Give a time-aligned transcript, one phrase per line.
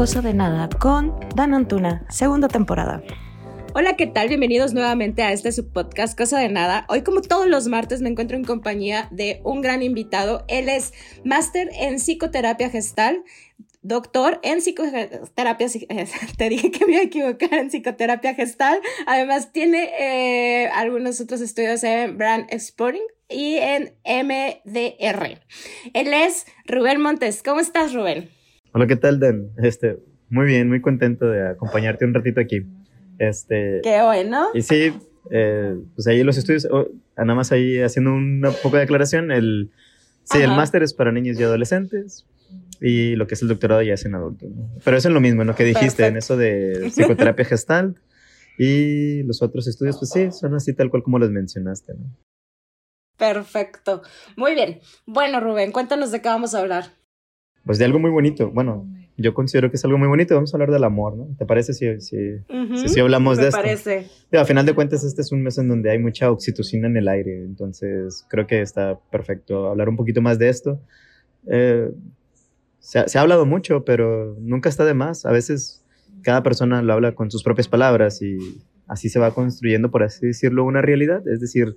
[0.00, 3.02] Cosa de Nada con Dan Antuna, segunda temporada.
[3.74, 4.28] Hola, ¿qué tal?
[4.28, 6.86] Bienvenidos nuevamente a este subpodcast Cosa de Nada.
[6.88, 10.46] Hoy, como todos los martes, me encuentro en compañía de un gran invitado.
[10.48, 13.24] Él es máster en psicoterapia gestal,
[13.82, 15.68] doctor en psicoterapia,
[16.38, 18.80] te dije que me iba a equivocar en psicoterapia gestal.
[19.06, 25.40] Además, tiene eh, algunos otros estudios en Brand Sporting y en MDR.
[25.92, 27.42] Él es Rubén Montes.
[27.42, 28.39] ¿Cómo estás, Rubén?
[28.72, 29.50] Hola, ¿qué tal, Dan?
[29.56, 29.98] Este,
[30.28, 32.66] muy bien, muy contento de acompañarte un ratito aquí.
[33.18, 34.46] Este, Qué bueno.
[34.54, 34.92] Y sí,
[35.30, 36.86] eh, pues ahí los estudios, oh,
[37.16, 39.72] nada más ahí haciendo una poca declaración, el,
[40.22, 42.26] sí, el máster es para niños y adolescentes
[42.80, 44.48] y lo que es el doctorado ya es en adultos.
[44.84, 45.56] Pero eso es lo mismo, ¿no?
[45.56, 47.96] Que dijiste en eso de psicoterapia gestal
[48.56, 52.16] y los otros estudios, pues sí, son así tal cual como los mencionaste, ¿no?
[53.18, 54.02] Perfecto.
[54.36, 54.80] Muy bien.
[55.06, 56.99] Bueno, Rubén, cuéntanos de qué vamos a hablar
[57.64, 58.50] pues de algo muy bonito.
[58.50, 60.34] Bueno, yo considero que es algo muy bonito.
[60.34, 61.28] Vamos a hablar del amor, ¿no?
[61.38, 62.38] ¿Te parece si, si,
[62.88, 63.58] si, hablamos de esto?
[63.58, 64.06] Me parece.
[64.32, 67.08] a final de cuentas, este es un mes en donde hay mucha oxitocina en el
[67.08, 67.44] aire.
[67.44, 70.80] Entonces, creo que está perfecto hablar un poquito más de esto.
[71.46, 71.90] Eh,
[72.78, 75.26] se, se, ha hablado mucho, pero nunca está de más.
[75.26, 75.84] A veces
[76.22, 78.38] cada persona lo habla con sus propias palabras y
[78.88, 81.26] así se va construyendo, por así decirlo, una realidad.
[81.28, 81.76] Es decir,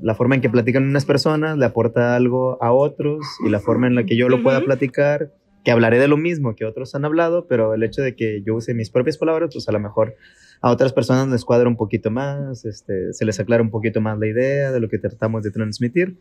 [0.00, 3.86] la forma en que platican unas personas le aporta algo a otros y la forma
[3.86, 5.32] en la que yo lo pueda platicar,
[5.64, 8.54] que hablaré de lo mismo que otros han hablado, pero el hecho de que yo
[8.54, 10.14] use mis propias palabras, pues a lo mejor
[10.60, 14.18] a otras personas les cuadra un poquito más, este, se les aclara un poquito más
[14.18, 16.18] la idea de lo que tratamos de transmitir.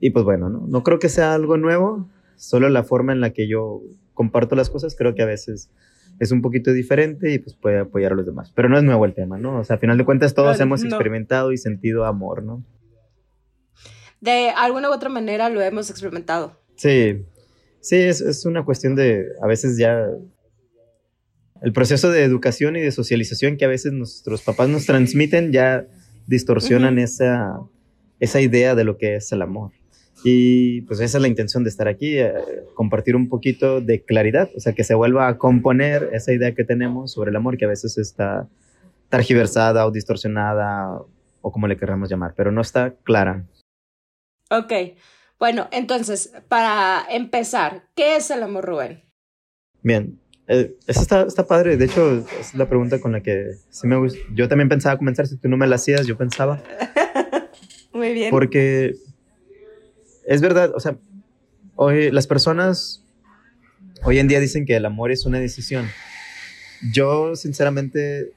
[0.00, 3.30] Y pues bueno, no, no creo que sea algo nuevo, solo la forma en la
[3.30, 3.82] que yo
[4.14, 5.70] comparto las cosas creo que a veces
[6.18, 8.52] es un poquito diferente y pues puede apoyar a los demás.
[8.54, 9.58] Pero no es nuevo el tema, ¿no?
[9.58, 12.62] O sea, a final de cuentas todos hemos experimentado y sentido amor, ¿no?
[14.20, 16.56] De alguna u otra manera lo hemos experimentado.
[16.76, 17.24] Sí,
[17.80, 20.06] sí, es, es una cuestión de a veces ya
[21.62, 25.86] el proceso de educación y de socialización que a veces nuestros papás nos transmiten ya
[26.26, 27.60] distorsionan esa,
[28.20, 29.72] esa idea de lo que es el amor.
[30.22, 32.32] Y pues esa es la intención de estar aquí, eh,
[32.74, 36.64] compartir un poquito de claridad, o sea, que se vuelva a componer esa idea que
[36.64, 38.46] tenemos sobre el amor que a veces está
[39.08, 41.00] targiversada o distorsionada
[41.40, 43.44] o como le queramos llamar, pero no está clara.
[44.50, 44.72] Ok,
[45.38, 49.04] bueno, entonces, para empezar, ¿qué es el amor, Rubén?
[49.82, 51.76] Bien, eh, eso está, está, padre.
[51.76, 54.18] De hecho, es la pregunta con la que sí me gusta.
[54.34, 56.62] Yo también pensaba comenzar, si tú no me la hacías, yo pensaba.
[57.92, 58.30] Muy bien.
[58.30, 58.96] Porque
[60.26, 60.96] es verdad, o sea,
[61.76, 63.04] hoy las personas
[64.02, 65.86] hoy en día dicen que el amor es una decisión.
[66.92, 68.32] Yo, sinceramente,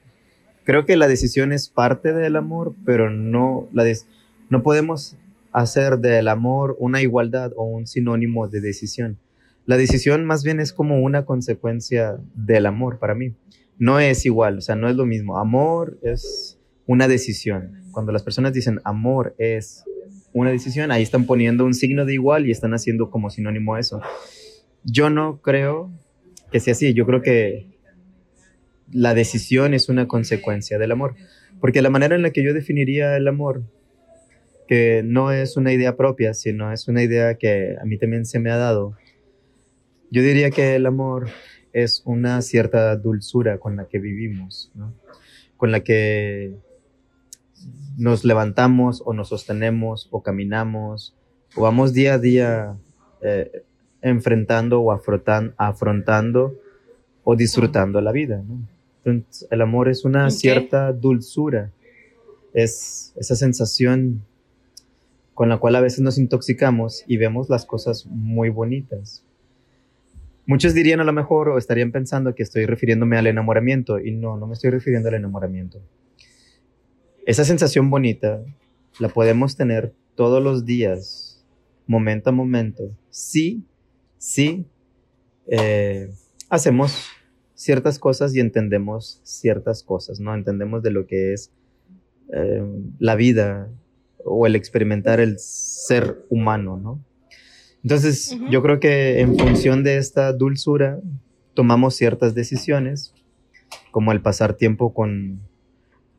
[0.64, 3.84] creo que la decisión es parte del amor, pero no, la
[4.48, 5.16] no podemos
[5.54, 9.18] hacer del amor una igualdad o un sinónimo de decisión.
[9.66, 13.34] La decisión más bien es como una consecuencia del amor para mí.
[13.78, 15.38] No es igual, o sea, no es lo mismo.
[15.38, 17.84] Amor es una decisión.
[17.92, 19.84] Cuando las personas dicen amor es
[20.32, 24.00] una decisión, ahí están poniendo un signo de igual y están haciendo como sinónimo eso.
[24.82, 25.92] Yo no creo
[26.50, 27.68] que sea así, yo creo que
[28.90, 31.14] la decisión es una consecuencia del amor,
[31.60, 33.62] porque la manera en la que yo definiría el amor
[34.66, 38.38] que no es una idea propia, sino es una idea que a mí también se
[38.38, 38.96] me ha dado.
[40.10, 41.28] Yo diría que el amor
[41.72, 44.72] es una cierta dulzura con la que vivimos,
[45.56, 46.54] con la que
[47.96, 51.14] nos levantamos o nos sostenemos o caminamos
[51.56, 52.76] o vamos día a día
[53.22, 53.64] eh,
[54.02, 56.54] enfrentando o afrontando
[57.22, 58.42] o disfrutando la vida.
[59.04, 61.70] Entonces, el amor es una cierta dulzura,
[62.52, 64.24] es esa sensación
[65.34, 69.24] con la cual a veces nos intoxicamos y vemos las cosas muy bonitas.
[70.46, 74.36] Muchos dirían a lo mejor o estarían pensando que estoy refiriéndome al enamoramiento y no,
[74.36, 75.80] no me estoy refiriendo al enamoramiento.
[77.26, 78.44] Esa sensación bonita
[79.00, 81.44] la podemos tener todos los días,
[81.86, 83.64] momento a momento, sí,
[84.18, 84.66] sí,
[85.46, 86.10] eh,
[86.48, 87.08] hacemos
[87.54, 90.34] ciertas cosas y entendemos ciertas cosas, ¿no?
[90.34, 91.50] Entendemos de lo que es
[92.32, 92.62] eh,
[92.98, 93.68] la vida,
[94.24, 97.04] o el experimentar el ser humano, ¿no?
[97.82, 101.00] Entonces, yo creo que en función de esta dulzura,
[101.52, 103.14] tomamos ciertas decisiones,
[103.90, 105.40] como el pasar tiempo con,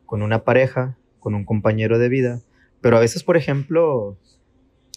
[0.05, 2.41] con una pareja, con un compañero de vida,
[2.81, 4.17] pero a veces, por ejemplo,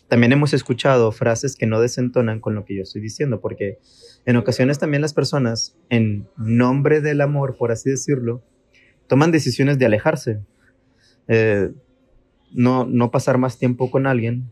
[0.08, 3.78] también hemos escuchado frases que no desentonan con lo que yo estoy diciendo, porque
[4.26, 8.42] en ocasiones también las personas, en nombre del amor, por así decirlo,
[9.06, 10.40] toman decisiones de alejarse.
[11.28, 11.70] Eh,
[12.52, 14.50] no, no pasar más tiempo con alguien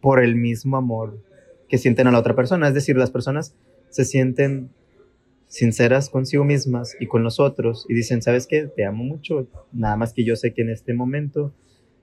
[0.00, 1.22] por el mismo amor
[1.68, 2.68] que sienten a la otra persona.
[2.68, 3.54] Es decir, las personas
[3.88, 4.70] se sienten
[5.48, 8.66] sinceras consigo mismas y con los otros y dicen, ¿sabes qué?
[8.66, 11.52] Te amo mucho, nada más que yo sé que en este momento,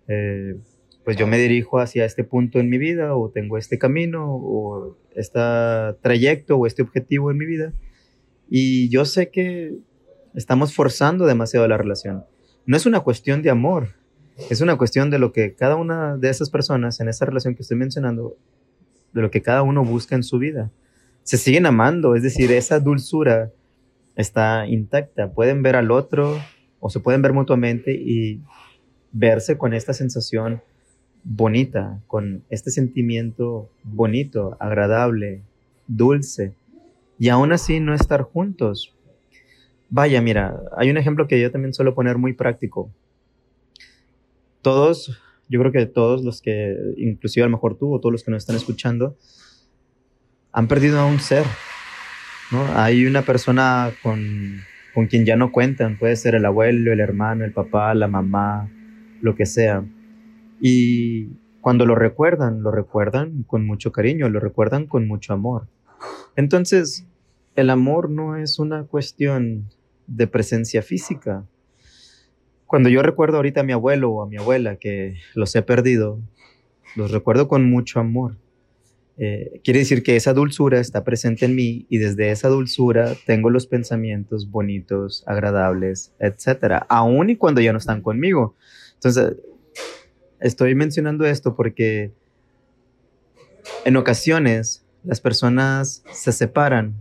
[0.07, 0.56] eh,
[1.04, 4.95] pues yo me dirijo hacia este punto en mi vida o tengo este camino o
[5.16, 5.39] este
[6.01, 7.74] trayecto o este objetivo en mi vida
[8.50, 9.75] y yo sé que
[10.36, 12.25] estamos forzando demasiado la relación.
[12.66, 13.95] No es una cuestión de amor,
[14.50, 17.64] es una cuestión de lo que cada una de esas personas en esa relación que
[17.64, 18.38] estoy mencionando,
[19.14, 20.70] de lo que cada uno busca en su vida
[21.30, 23.52] se siguen amando, es decir, esa dulzura
[24.16, 25.32] está intacta.
[25.32, 26.40] Pueden ver al otro
[26.80, 28.42] o se pueden ver mutuamente y
[29.12, 30.64] verse con esta sensación
[31.24, 35.44] bonita, con este sentimiento bonito, agradable,
[35.86, 36.56] dulce,
[37.20, 38.96] y aún así no estar juntos.
[39.92, 42.90] Vaya, mira, hay un ejemplo que yo también suelo poner muy práctico.
[44.62, 48.24] Todos, yo creo que todos los que, inclusive a lo mejor tú o todos los
[48.24, 49.16] que nos están escuchando,
[50.52, 51.46] han perdido a un ser.
[52.52, 52.66] ¿no?
[52.76, 54.62] Hay una persona con,
[54.94, 58.70] con quien ya no cuentan, puede ser el abuelo, el hermano, el papá, la mamá,
[59.22, 59.84] lo que sea.
[60.60, 61.28] Y
[61.62, 65.68] cuando lo recuerdan, lo recuerdan con mucho cariño, lo recuerdan con mucho amor.
[66.36, 67.06] Entonces,
[67.56, 69.70] el amor no es una cuestión
[70.08, 71.44] de presencia física.
[72.69, 76.19] Cuando yo recuerdo ahorita a mi abuelo o a mi abuela que los he perdido,
[76.95, 78.36] los recuerdo con mucho amor.
[79.18, 83.50] Eh, quiere decir que esa dulzura está presente en mí y desde esa dulzura tengo
[83.50, 88.54] los pensamientos bonitos, agradables, etcétera, aún y cuando ya no están conmigo.
[88.94, 89.38] Entonces,
[90.39, 92.12] estoy mencionando esto porque
[93.83, 96.94] en ocasiones las personas se separan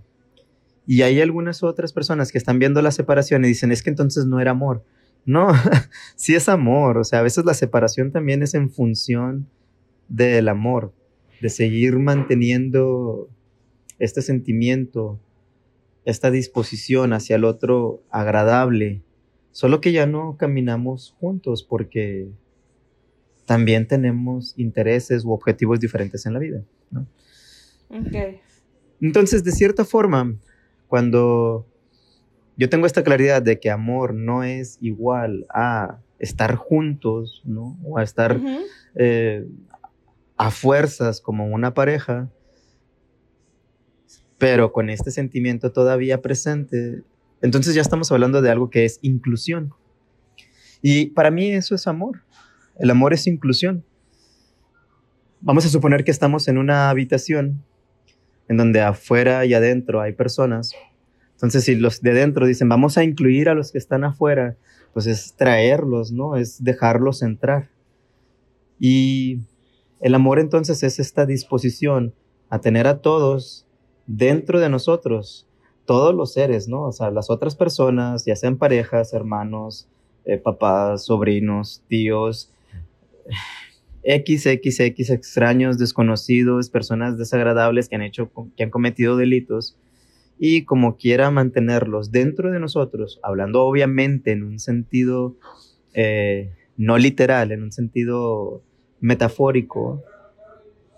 [0.86, 4.24] y hay algunas otras personas que están viendo la separación y dicen, es que entonces
[4.24, 4.82] no era amor.
[5.28, 5.48] No,
[6.16, 9.46] sí es amor, o sea, a veces la separación también es en función
[10.08, 10.94] del amor,
[11.42, 13.28] de seguir manteniendo
[13.98, 15.20] este sentimiento,
[16.06, 19.02] esta disposición hacia el otro agradable,
[19.52, 22.30] solo que ya no caminamos juntos porque
[23.44, 26.64] también tenemos intereses u objetivos diferentes en la vida.
[29.02, 30.38] Entonces, de cierta forma,
[30.86, 31.66] cuando
[32.58, 37.78] yo tengo esta claridad de que amor no es igual a estar juntos, ¿no?
[37.84, 38.38] O a estar
[40.36, 42.28] a fuerzas como una pareja,
[44.38, 47.02] pero con este sentimiento todavía presente,
[47.42, 49.72] entonces ya estamos hablando de algo que es inclusión.
[50.82, 52.24] Y para mí eso es amor.
[52.78, 53.84] El amor es inclusión.
[55.40, 57.64] Vamos a suponer que estamos en una habitación
[58.48, 60.72] en donde afuera y adentro hay personas.
[61.38, 64.56] Entonces, si los de dentro dicen, vamos a incluir a los que están afuera,
[64.92, 66.34] pues es traerlos, ¿no?
[66.34, 67.70] Es dejarlos entrar.
[68.80, 69.42] Y
[70.00, 72.12] el amor entonces es esta disposición
[72.50, 73.66] a tener a todos
[74.08, 75.46] dentro de nosotros,
[75.84, 76.82] todos los seres, ¿no?
[76.82, 79.86] O sea, las otras personas, ya sean parejas, hermanos,
[80.24, 82.52] eh, papás, sobrinos, tíos,
[84.02, 89.76] XXX extraños, desconocidos, personas desagradables que han hecho, que han cometido delitos,
[90.38, 95.36] y como quiera mantenerlos dentro de nosotros, hablando obviamente en un sentido
[95.94, 98.62] eh, no literal, en un sentido
[99.00, 100.02] metafórico,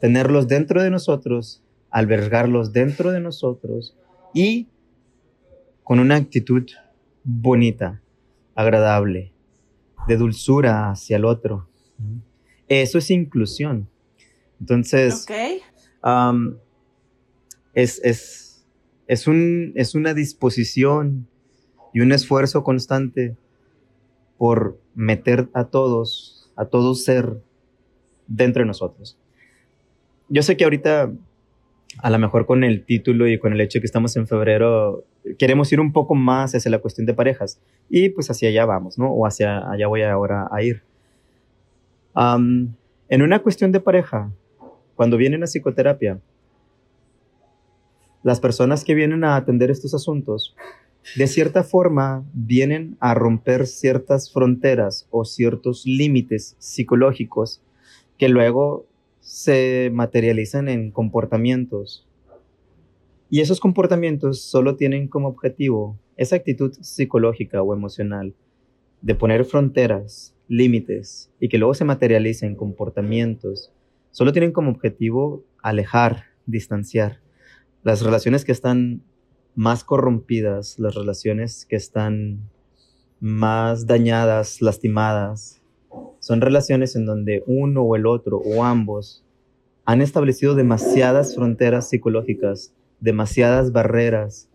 [0.00, 3.96] tenerlos dentro de nosotros, albergarlos dentro de nosotros
[4.34, 4.68] y
[5.82, 6.66] con una actitud
[7.24, 8.02] bonita,
[8.54, 9.32] agradable,
[10.06, 11.68] de dulzura hacia el otro.
[12.68, 13.88] Eso es inclusión.
[14.60, 15.26] Entonces,
[17.74, 18.49] es, es,
[19.10, 21.26] es, un, es una disposición
[21.92, 23.36] y un esfuerzo constante
[24.38, 27.42] por meter a todos, a todo ser
[28.28, 29.18] dentro de nosotros.
[30.28, 31.10] Yo sé que ahorita,
[31.98, 35.04] a lo mejor con el título y con el hecho de que estamos en febrero,
[35.40, 38.96] queremos ir un poco más hacia la cuestión de parejas y pues hacia allá vamos,
[38.96, 39.10] ¿no?
[39.10, 40.84] O hacia allá voy ahora a ir.
[42.14, 44.30] en una cuestión de pareja,
[44.94, 46.20] cuando vienen a psicoterapia,
[48.22, 50.54] las personas que vienen a atender estos asuntos,
[51.16, 57.62] de cierta forma, vienen a romper ciertas fronteras o ciertos límites psicológicos
[58.18, 58.86] que luego
[59.20, 62.06] se materializan en comportamientos.
[63.30, 68.34] Y esos comportamientos solo tienen como objetivo esa actitud psicológica o emocional
[69.00, 73.72] de poner fronteras, límites, y que luego se materialicen en comportamientos,
[74.10, 77.20] solo tienen como objetivo alejar, distanciar.
[77.82, 79.02] Las relaciones que están
[79.54, 82.40] más corrompidas, las relaciones que están
[83.20, 85.60] más dañadas, lastimadas,
[86.18, 89.24] son relaciones en donde uno o el otro o ambos
[89.84, 94.50] han establecido demasiadas fronteras psicológicas, demasiadas barreras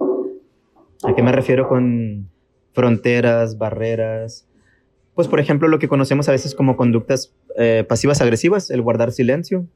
[1.03, 2.29] ¿A qué me refiero con
[2.74, 4.48] fronteras, barreras?
[5.13, 9.12] Pues, por ejemplo, lo que conocemos a veces como conductas eh, pasivas agresivas, el guardar
[9.12, 9.67] silencio,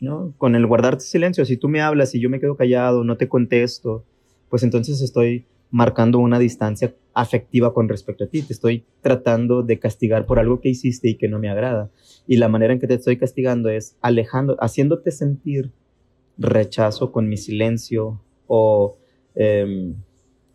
[0.00, 0.32] ¿no?
[0.38, 3.28] Con el guardar silencio, si tú me hablas y yo me quedo callado, no te
[3.28, 4.04] contesto,
[4.48, 8.42] pues entonces estoy marcando una distancia afectiva con respecto a ti.
[8.42, 11.90] Te estoy tratando de castigar por algo que hiciste y que no me agrada.
[12.26, 15.70] Y la manera en que te estoy castigando es alejando, haciéndote sentir
[16.38, 18.96] rechazo con mi silencio o
[19.34, 19.94] em,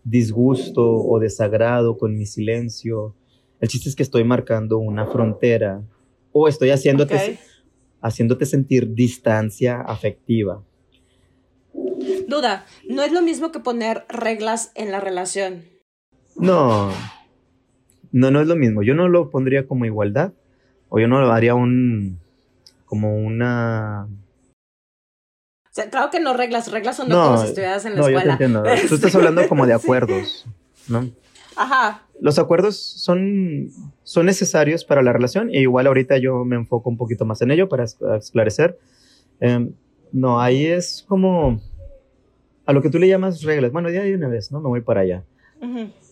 [0.04, 3.14] disgusto o desagrado con mi silencio.
[3.60, 5.82] El chiste es que estoy marcando una frontera
[6.32, 7.38] o estoy haciéndote,
[8.04, 10.62] haciéndote sentir distancia afectiva.
[12.28, 15.64] Duda, no es lo mismo que poner reglas en la relación.
[16.36, 16.92] No,
[18.12, 18.84] no, no es lo mismo.
[18.84, 20.34] Yo no lo pondría como igualdad
[20.90, 22.20] o yo no lo haría un,
[22.86, 24.08] como una...
[25.66, 28.08] O sea, claro que no reglas, reglas son no, como si estuvieras en la no,
[28.08, 28.34] escuela.
[28.34, 28.64] Yo te entiendo.
[28.88, 30.46] Tú estás hablando como de acuerdos,
[30.88, 31.10] ¿no?
[31.56, 32.03] Ajá.
[32.22, 33.70] Los acuerdos son,
[34.04, 37.52] son necesarios para la relación e igual ahorita yo me enfoco un poquito más en
[37.52, 38.78] ello para esclarecer.
[39.42, 39.70] Eh,
[40.12, 41.60] no, ahí es como
[42.66, 43.72] a lo que tú le llamas reglas.
[43.72, 44.62] Bueno, ya de una vez, ¿no?
[44.62, 45.24] Me voy para allá.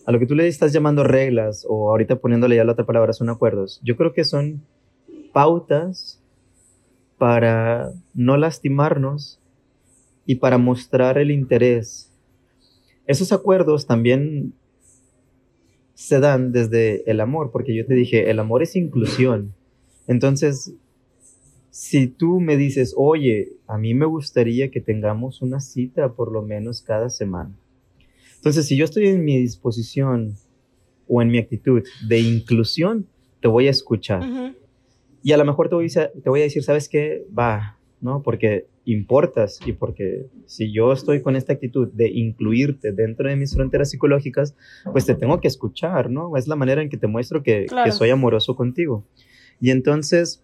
[0.06, 3.12] A lo que tú le estás llamando reglas o ahorita poniéndole ya la otra palabra
[3.12, 3.80] son acuerdos.
[3.84, 4.62] Yo creo que son
[5.32, 6.22] pautas
[7.18, 9.40] para no lastimarnos
[10.26, 12.10] y para mostrar el interés.
[13.06, 14.54] Esos acuerdos también
[16.02, 19.54] se dan desde el amor, porque yo te dije, el amor es inclusión.
[20.08, 20.74] Entonces,
[21.70, 26.42] si tú me dices, oye, a mí me gustaría que tengamos una cita por lo
[26.42, 27.56] menos cada semana.
[28.34, 30.34] Entonces, si yo estoy en mi disposición
[31.06, 33.06] o en mi actitud de inclusión,
[33.40, 34.24] te voy a escuchar.
[35.22, 37.24] Y a lo mejor te voy, a, te voy a decir, ¿sabes qué?
[37.38, 38.22] Va, ¿no?
[38.22, 43.54] Porque importas y porque si yo estoy con esta actitud de incluirte dentro de mis
[43.54, 44.56] fronteras psicológicas,
[44.90, 46.36] pues te tengo que escuchar, ¿no?
[46.36, 49.04] Es la manera en que te muestro que, que soy amoroso contigo.
[49.60, 50.42] Y entonces,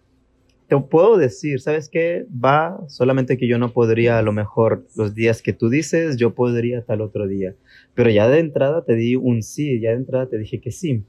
[0.69, 2.25] te puedo decir, ¿sabes qué?
[2.33, 6.33] Va, solamente que yo no podría a lo mejor los días que tú dices, yo
[6.33, 7.55] podría tal otro día.
[7.93, 11.03] Pero ya de entrada te di un sí, ya de entrada te dije que sí.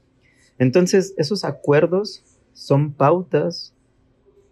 [0.57, 3.73] Entonces, esos acuerdos son pautas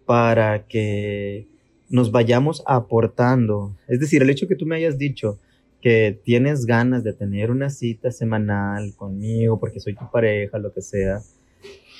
[0.06, 1.49] para que
[1.90, 3.76] nos vayamos aportando.
[3.88, 5.38] Es decir, el hecho que tú me hayas dicho
[5.82, 10.80] que tienes ganas de tener una cita semanal conmigo porque soy tu pareja, lo que
[10.80, 11.20] sea,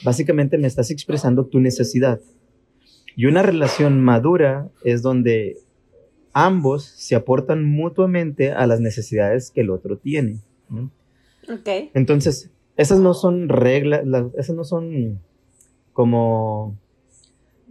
[0.05, 2.21] básicamente me estás expresando tu necesidad
[3.17, 5.59] y una relación madura es donde
[6.33, 10.39] ambos se aportan mutuamente a las necesidades que el otro tiene.
[11.95, 14.05] Entonces, esas no son reglas,
[14.39, 15.21] esas no son
[15.93, 16.79] como,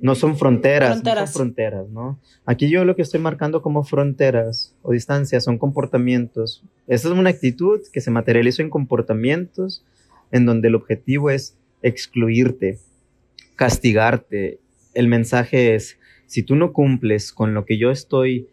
[0.01, 1.21] no son fronteras, fronteras.
[1.21, 2.19] No son fronteras, ¿no?
[2.45, 6.63] Aquí yo lo que estoy marcando como fronteras o distancias son comportamientos.
[6.87, 9.85] Esa es una actitud que se materializa en comportamientos
[10.31, 12.79] en donde el objetivo es excluirte,
[13.55, 14.59] castigarte,
[14.93, 18.49] el mensaje es, si tú no cumples con lo que yo estoy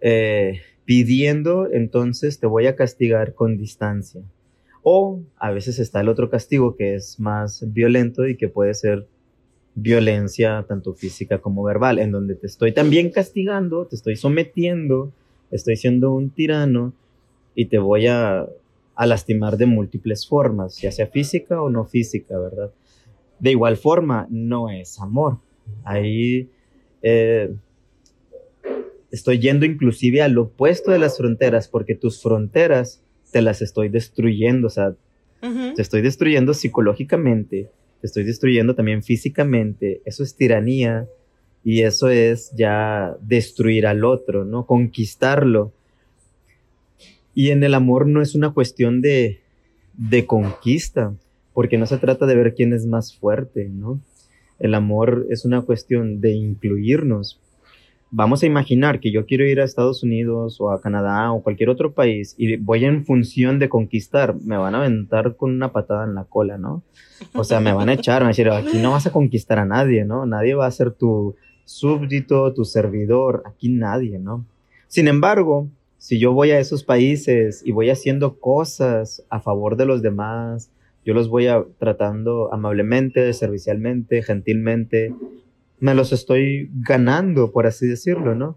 [0.00, 4.22] eh, pidiendo, entonces te voy a castigar con distancia.
[4.82, 9.08] O a veces está el otro castigo que es más violento y que puede ser
[9.76, 15.12] violencia tanto física como verbal, en donde te estoy también castigando, te estoy sometiendo,
[15.50, 16.94] estoy siendo un tirano
[17.54, 18.48] y te voy a,
[18.94, 22.72] a lastimar de múltiples formas, ya sea física o no física, ¿verdad?
[23.38, 25.38] De igual forma, no es amor.
[25.84, 26.48] Ahí
[27.02, 27.54] eh,
[29.10, 34.68] estoy yendo inclusive al opuesto de las fronteras, porque tus fronteras te las estoy destruyendo,
[34.68, 34.94] o sea,
[35.40, 37.70] te estoy destruyendo psicológicamente,
[38.02, 41.08] estoy destruyendo también físicamente, eso es tiranía
[41.64, 44.66] y eso es ya destruir al otro, ¿no?
[44.66, 45.72] Conquistarlo.
[47.34, 49.40] Y en el amor no es una cuestión de,
[49.94, 51.14] de conquista,
[51.52, 54.00] porque no se trata de ver quién es más fuerte, ¿no?
[54.58, 57.40] El amor es una cuestión de incluirnos.
[58.10, 61.70] Vamos a imaginar que yo quiero ir a Estados Unidos o a Canadá o cualquier
[61.70, 66.04] otro país y voy en función de conquistar, me van a aventar con una patada
[66.04, 66.84] en la cola, ¿no?
[67.34, 69.58] O sea, me van a echar, me van a decir, aquí no vas a conquistar
[69.58, 70.24] a nadie, ¿no?
[70.24, 71.34] Nadie va a ser tu
[71.64, 74.46] súbdito, tu servidor, aquí nadie, ¿no?
[74.86, 79.86] Sin embargo, si yo voy a esos países y voy haciendo cosas a favor de
[79.86, 80.70] los demás,
[81.04, 85.12] yo los voy a, tratando amablemente, servicialmente, gentilmente.
[85.78, 88.56] Me los estoy ganando, por así decirlo, ¿no?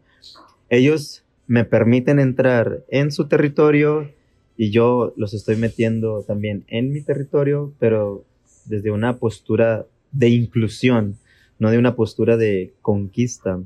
[0.70, 4.12] Ellos me permiten entrar en su territorio
[4.56, 8.24] y yo los estoy metiendo también en mi territorio, pero
[8.66, 11.18] desde una postura de inclusión,
[11.58, 13.60] no de una postura de conquista.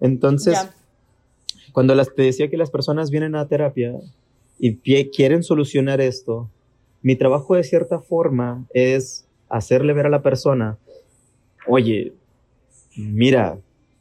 [0.00, 0.58] Entonces,
[1.72, 3.94] cuando las, te decía que las personas vienen a terapia,
[4.58, 4.76] y
[5.10, 6.48] quieren solucionar esto,
[7.02, 10.78] mi trabajo de cierta forma es hacerle ver a la persona,
[11.66, 12.12] oye,
[12.96, 13.58] mira,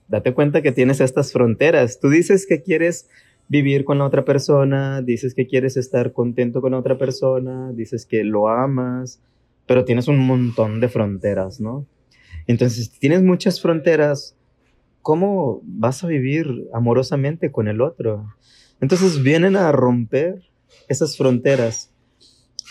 [0.07, 1.99] date cuenta que tienes estas fronteras.
[1.99, 3.09] Tú dices que quieres
[3.47, 8.05] vivir con la otra persona, dices que quieres estar contento con la otra persona, dices
[8.05, 9.21] que lo amas,
[9.67, 11.85] pero tienes un montón de fronteras, ¿no?
[12.47, 14.37] Entonces, si tienes muchas fronteras,
[15.01, 18.33] ¿cómo vas a vivir amorosamente con el otro?
[18.79, 20.41] Entonces vienen a romper
[20.87, 21.90] esas fronteras.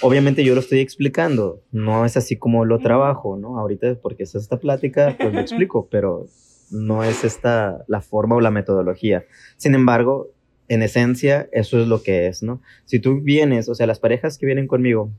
[0.03, 3.59] Obviamente yo lo estoy explicando, no es así como lo trabajo, ¿no?
[3.59, 6.27] Ahorita porque es esta plática, pues lo explico, pero
[6.71, 9.25] no es esta la forma o la metodología.
[9.57, 10.29] Sin embargo,
[10.69, 12.63] en esencia, eso es lo que es, ¿no?
[12.85, 15.11] Si tú vienes, o sea, las parejas que vienen conmigo,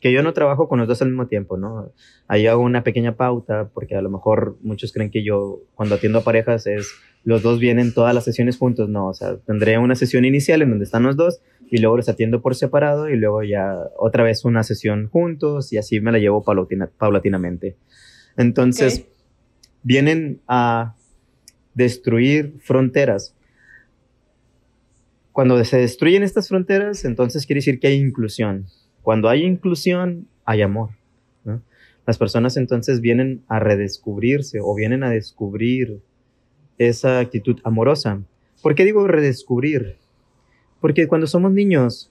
[0.00, 1.90] que yo no trabajo con los dos al mismo tiempo, ¿no?
[2.28, 6.18] Ahí hago una pequeña pauta, porque a lo mejor muchos creen que yo, cuando atiendo
[6.18, 6.92] a parejas, es
[7.24, 10.70] los dos vienen todas las sesiones juntos, no, o sea, tendré una sesión inicial en
[10.70, 11.40] donde están los dos
[11.70, 15.78] y luego los atiendo por separado y luego ya otra vez una sesión juntos y
[15.78, 17.76] así me la llevo paulatinamente.
[18.36, 19.06] Entonces,
[19.82, 20.94] vienen a
[21.74, 23.34] destruir fronteras
[25.38, 28.66] cuando se destruyen estas fronteras, entonces quiere decir que hay inclusión.
[29.02, 30.90] Cuando hay inclusión, hay amor.
[32.08, 36.00] Las personas entonces vienen a redescubrirse o vienen a descubrir
[36.76, 38.20] esa actitud amorosa.
[38.60, 39.98] ¿Por qué digo redescubrir?
[40.80, 42.10] Porque cuando somos niños,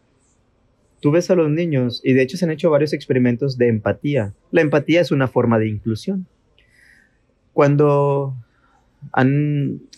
[1.01, 4.33] tú ves a los niños, y de hecho se han hecho varios experimentos de empatía.
[4.51, 6.27] La empatía es una forma de inclusión.
[7.53, 8.35] Cuando,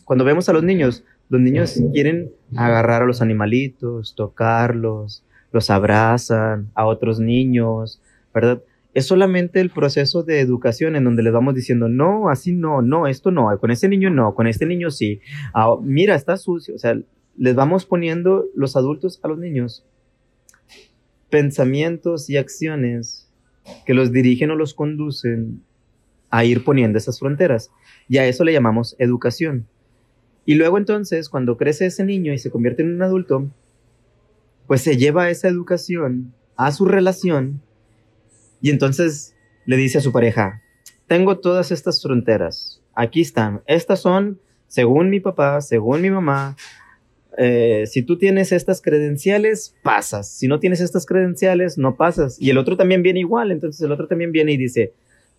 [0.05, 6.69] cuando vemos a los niños, los niños quieren agarrar a los animalitos, tocarlos, los abrazan
[6.73, 8.01] a otros niños,
[8.33, 8.61] ¿verdad?
[8.93, 13.07] Es solamente el proceso de educación en donde les vamos diciendo, no, así no, no,
[13.07, 15.21] esto no, con este niño no, con este niño sí.
[15.53, 16.75] Ah, mira, está sucio.
[16.75, 16.99] O sea,
[17.37, 19.85] les vamos poniendo los adultos a los niños
[21.29, 23.27] pensamientos y acciones
[23.85, 25.61] que los dirigen o los conducen
[26.29, 27.71] a ir poniendo esas fronteras.
[28.07, 29.67] Y a eso le llamamos educación.
[30.45, 33.47] Y luego entonces, cuando crece ese niño y se convierte en un adulto,
[34.67, 37.61] pues se lleva esa educación a su relación
[38.61, 40.61] y entonces le dice a su pareja,
[41.07, 46.57] tengo todas estas fronteras, aquí están, estas son, según mi papá, según mi mamá,
[47.41, 52.35] eh, si tú tienes estas credenciales, pasas, si no tienes estas credenciales, no pasas.
[52.41, 54.91] Y el otro también viene igual, entonces el otro también viene y dice,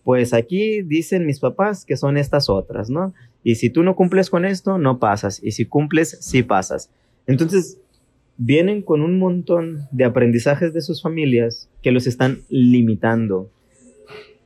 [0.03, 3.13] pues aquí dicen mis papás que son estas otras, ¿no?
[3.43, 5.43] Y si tú no cumples con esto, no pasas.
[5.43, 6.89] Y si cumples, sí pasas.
[7.27, 7.79] Entonces,
[8.35, 13.51] vienen con un montón de aprendizajes de sus familias que los están limitando.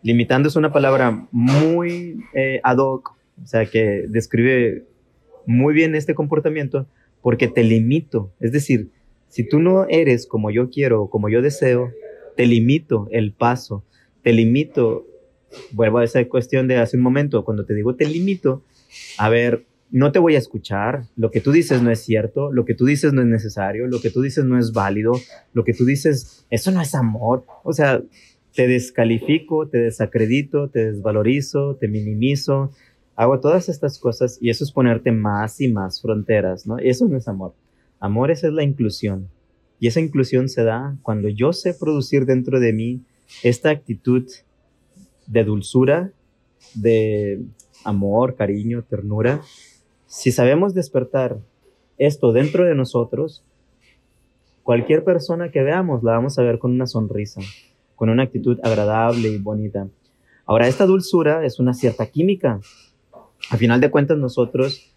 [0.04, 4.84] Limitando es una palabra muy eh, ad hoc, o sea, que describe
[5.46, 6.86] muy bien este comportamiento
[7.26, 8.32] porque te limito.
[8.40, 8.92] Es decir,
[9.30, 11.92] si tú no eres como yo quiero o como yo deseo,
[12.38, 13.84] te limito el paso,
[14.22, 15.08] te limito
[15.72, 18.62] vuelvo a esa cuestión de hace un momento, cuando te digo te limito,
[19.18, 22.64] a ver, no te voy a escuchar, lo que tú dices no es cierto, lo
[22.64, 25.14] que tú dices no es necesario, lo que tú dices no es válido,
[25.54, 27.44] lo que tú dices, eso no es amor.
[27.64, 28.04] O sea,
[28.54, 32.70] te descalifico, te desacredito, te desvalorizo, te minimizo,
[33.16, 36.78] hago todas estas cosas y eso es ponerte más y más fronteras, ¿no?
[36.78, 37.54] Eso no es amor.
[38.00, 39.30] Amor es la inclusión.
[39.80, 43.02] Y esa inclusión se da cuando yo sé producir dentro de mí
[43.44, 44.26] esta actitud
[45.28, 46.12] de dulzura,
[46.74, 47.42] de
[47.84, 49.42] amor, cariño, ternura,
[50.06, 51.40] si sabemos despertar
[51.98, 53.44] esto dentro de nosotros,
[54.64, 57.42] cualquier persona que veamos la vamos a ver con una sonrisa,
[57.96, 59.88] con una actitud agradable y bonita.
[60.46, 62.60] Ahora, esta dulzura es una cierta química.
[63.50, 64.94] A final de cuentas, nosotros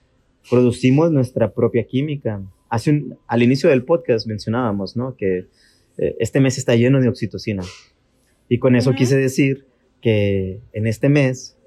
[0.50, 2.42] producimos nuestra propia química.
[2.68, 5.16] Hace un, al inicio del podcast mencionábamos, ¿no?
[5.16, 5.46] Que
[5.98, 7.62] eh, este mes está lleno de oxitocina.
[8.48, 9.66] Y con eso quise decir
[10.00, 11.58] que en este mes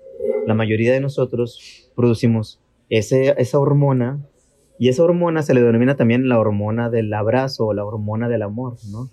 [0.47, 4.19] la mayoría de nosotros producimos ese, esa hormona
[4.79, 8.41] y esa hormona se le denomina también la hormona del abrazo o la hormona del
[8.41, 9.09] amor, ¿no?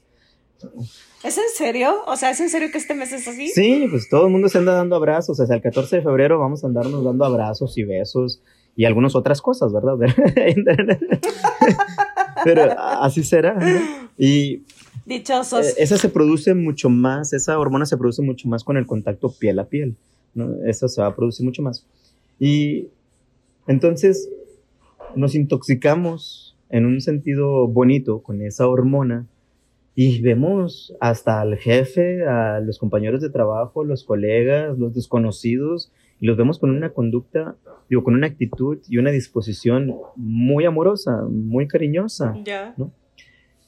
[1.24, 1.96] ¿Es en serio?
[2.06, 3.48] O sea, ¿es en serio que este mes es así?
[3.48, 5.36] Sí, pues todo el mundo se anda dando abrazos.
[5.36, 8.42] Sea, el 14 de febrero vamos a andarnos dando abrazos y besos
[8.76, 9.94] y algunas otras cosas, ¿verdad?
[12.44, 13.58] Pero así será.
[14.16, 14.62] Y
[15.08, 15.66] Dichosos.
[15.66, 19.32] Eh, esa se produce mucho más, esa hormona se produce mucho más con el contacto
[19.32, 19.96] piel a piel.
[20.34, 20.54] ¿no?
[20.66, 21.86] Eso se va a producir mucho más.
[22.38, 22.88] Y
[23.66, 24.28] entonces
[25.16, 29.26] nos intoxicamos en un sentido bonito con esa hormona
[30.00, 36.26] y vemos hasta al jefe, a los compañeros de trabajo, los colegas, los desconocidos, y
[36.26, 37.56] los vemos con una conducta,
[37.90, 42.36] digo, con una actitud y una disposición muy amorosa, muy cariñosa.
[42.44, 42.74] Ya.
[42.76, 42.92] ¿no?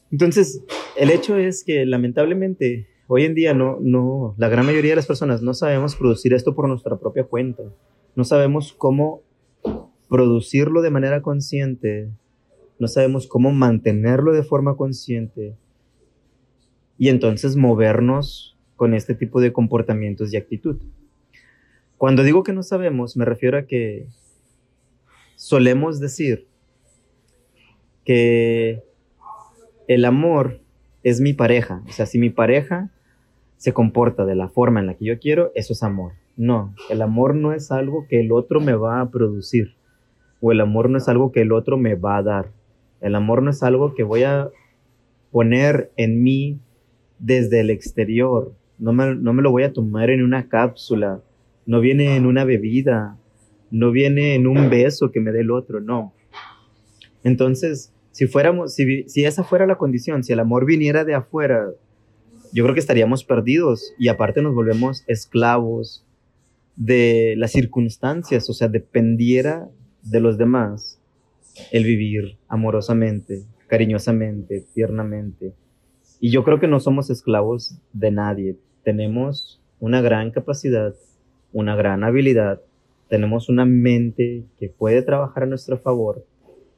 [0.09, 0.63] Entonces,
[0.95, 5.07] el hecho es que lamentablemente hoy en día no, no, la gran mayoría de las
[5.07, 7.63] personas no sabemos producir esto por nuestra propia cuenta.
[8.15, 9.21] No sabemos cómo
[10.07, 12.09] producirlo de manera consciente.
[12.79, 15.57] No sabemos cómo mantenerlo de forma consciente.
[17.01, 20.77] Y entonces movernos con este tipo de comportamientos y actitud.
[21.97, 24.05] Cuando digo que no sabemos, me refiero a que
[25.35, 26.45] solemos decir
[28.05, 28.83] que
[29.87, 30.59] el amor
[31.01, 31.81] es mi pareja.
[31.89, 32.91] O sea, si mi pareja
[33.57, 36.11] se comporta de la forma en la que yo quiero, eso es amor.
[36.37, 39.73] No, el amor no es algo que el otro me va a producir.
[40.39, 42.51] O el amor no es algo que el otro me va a dar.
[42.99, 44.51] El amor no es algo que voy a
[45.31, 46.59] poner en mí
[47.21, 48.53] desde el exterior.
[48.77, 51.21] No me, no me lo voy a tomar en una cápsula.
[51.65, 53.17] No viene en una bebida.
[53.69, 55.79] No viene en un beso que me dé el otro.
[55.79, 56.13] No.
[57.23, 61.69] Entonces, si fuéramos, si, si esa fuera la condición, si el amor viniera de afuera,
[62.51, 66.03] yo creo que estaríamos perdidos y aparte nos volvemos esclavos
[66.75, 69.69] de las circunstancias, o sea, dependiera
[70.03, 70.99] de los demás
[71.71, 75.53] el vivir amorosamente, cariñosamente, tiernamente.
[76.23, 78.55] Y yo creo que no somos esclavos de nadie.
[78.83, 80.93] Tenemos una gran capacidad,
[81.51, 82.61] una gran habilidad,
[83.09, 86.23] tenemos una mente que puede trabajar a nuestro favor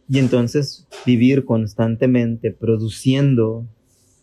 [0.07, 3.65] y entonces vivir constantemente produciendo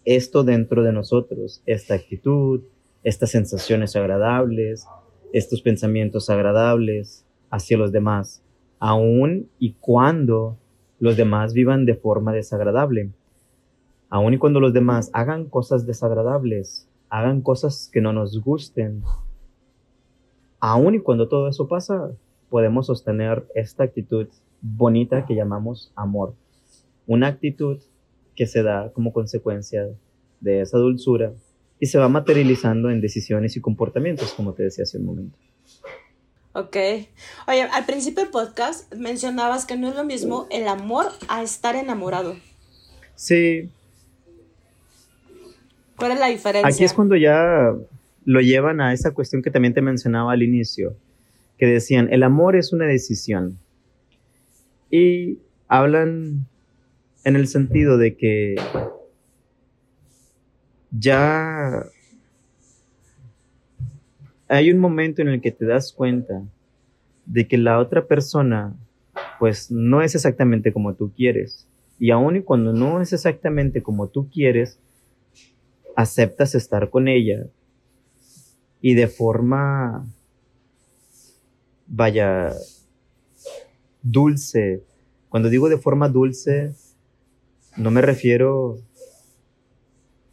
[0.07, 2.63] esto dentro de nosotros, esta actitud,
[3.05, 4.87] estas sensaciones agradables,
[5.35, 8.43] estos pensamientos agradables hacia los demás,
[8.79, 10.57] aun y cuando
[10.99, 13.11] los demás vivan de forma desagradable,
[14.11, 19.03] aun y cuando los demás hagan cosas desagradables, hagan cosas que no nos gusten,
[20.59, 22.11] aun y cuando todo eso pasa,
[22.51, 24.29] podemos sostener esta actitud
[24.61, 26.35] bonita que llamamos amor.
[27.07, 27.79] Una actitud
[28.37, 29.89] que se da como consecuencia
[30.41, 31.33] de esa dulzura
[31.79, 35.39] y se va materializando en decisiones y comportamientos, como te decía hace un momento.
[36.53, 36.77] Ok.
[37.47, 41.77] Oye, al principio del podcast mencionabas que no es lo mismo el amor a estar
[41.77, 42.35] enamorado.
[43.15, 43.71] Sí.
[46.01, 46.67] ¿Cuál es la diferencia?
[46.67, 47.75] Aquí es cuando ya
[48.25, 50.97] lo llevan a esa cuestión que también te mencionaba al inicio,
[51.59, 53.59] que decían, el amor es una decisión.
[54.91, 56.47] Y hablan
[57.25, 58.57] en el sentido de que
[60.91, 61.85] ya
[64.49, 66.43] hay un momento en el que te das cuenta
[67.27, 68.75] de que la otra persona
[69.39, 71.69] pues no es exactamente como tú quieres.
[71.99, 74.79] Y aun y cuando no es exactamente como tú quieres,
[75.97, 77.47] aceptas estar con ella
[78.81, 80.07] y de forma,
[81.87, 82.53] vaya,
[84.03, 84.83] dulce.
[85.29, 86.73] Cuando digo de forma dulce,
[87.77, 88.79] no me refiero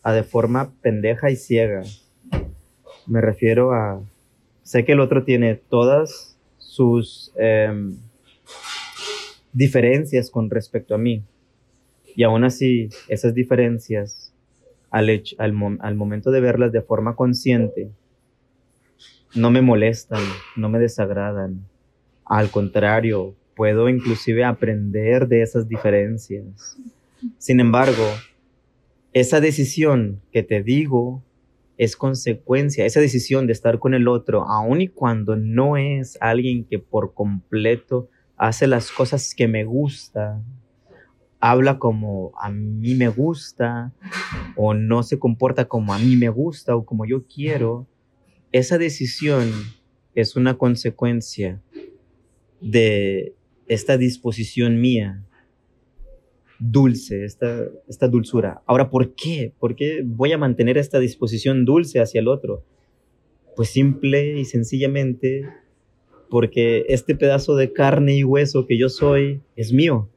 [0.04, 1.84] a de forma pendeja y ciega.
[3.06, 4.02] Me refiero a,
[4.64, 7.98] sé que el otro tiene todas sus em,
[9.52, 11.24] diferencias con respecto a mí.
[12.16, 14.27] Y aún así, esas diferencias,
[14.98, 17.90] al, momento de verlas de forma consciente,
[19.36, 20.22] no me molestan,
[20.56, 21.66] no me desagradan.
[22.26, 26.78] Al contrario, puedo inclusive aprender de esas diferencias.
[27.38, 28.06] Sin embargo,
[29.14, 31.24] esa decisión que te digo
[31.78, 36.64] es consecuencia, esa decisión de estar con el otro, aun y cuando no es alguien
[36.64, 40.42] que por completo hace las cosas que me gusta,
[41.40, 43.94] habla como a mí me gusta,
[44.56, 47.88] o no se comporta como a mí me gusta o como yo quiero,
[48.52, 49.52] esa decisión
[50.16, 51.62] es una consecuencia
[52.60, 53.36] de
[53.68, 55.24] esta disposición mía
[56.60, 58.62] dulce, esta, esta dulzura.
[58.66, 59.54] Ahora, ¿por qué?
[59.60, 62.64] ¿Por qué voy a mantener esta disposición dulce hacia el otro?
[63.56, 65.48] Pues simple y sencillamente
[66.30, 70.10] porque este pedazo de carne y hueso que yo soy es mío.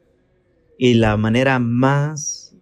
[0.82, 2.56] Y la manera más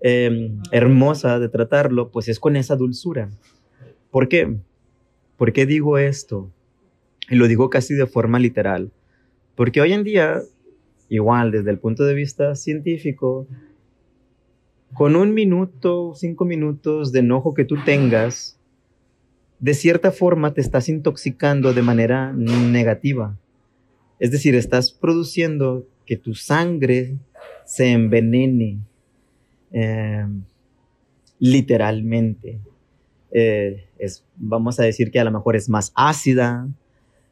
[0.00, 3.30] em, hermosa de tratarlo, pues es con esa dulzura.
[4.10, 4.56] ¿Por qué?
[5.36, 6.50] ¿Por qué digo esto?
[7.28, 8.90] Y lo digo casi de forma literal.
[9.54, 10.42] Porque hoy en día
[11.08, 13.46] igual desde el punto de vista científico,
[14.92, 18.58] con un minuto, cinco minutos de enojo que tú tengas,
[19.60, 23.38] de cierta forma te estás intoxicando de manera negativa.
[24.18, 27.18] Es decir, estás produciendo que tu sangre
[27.64, 28.80] se envenene
[29.70, 30.42] em,
[31.38, 32.58] literalmente.
[33.30, 36.66] Eh, es, vamos a decir que a lo mejor es más ácida,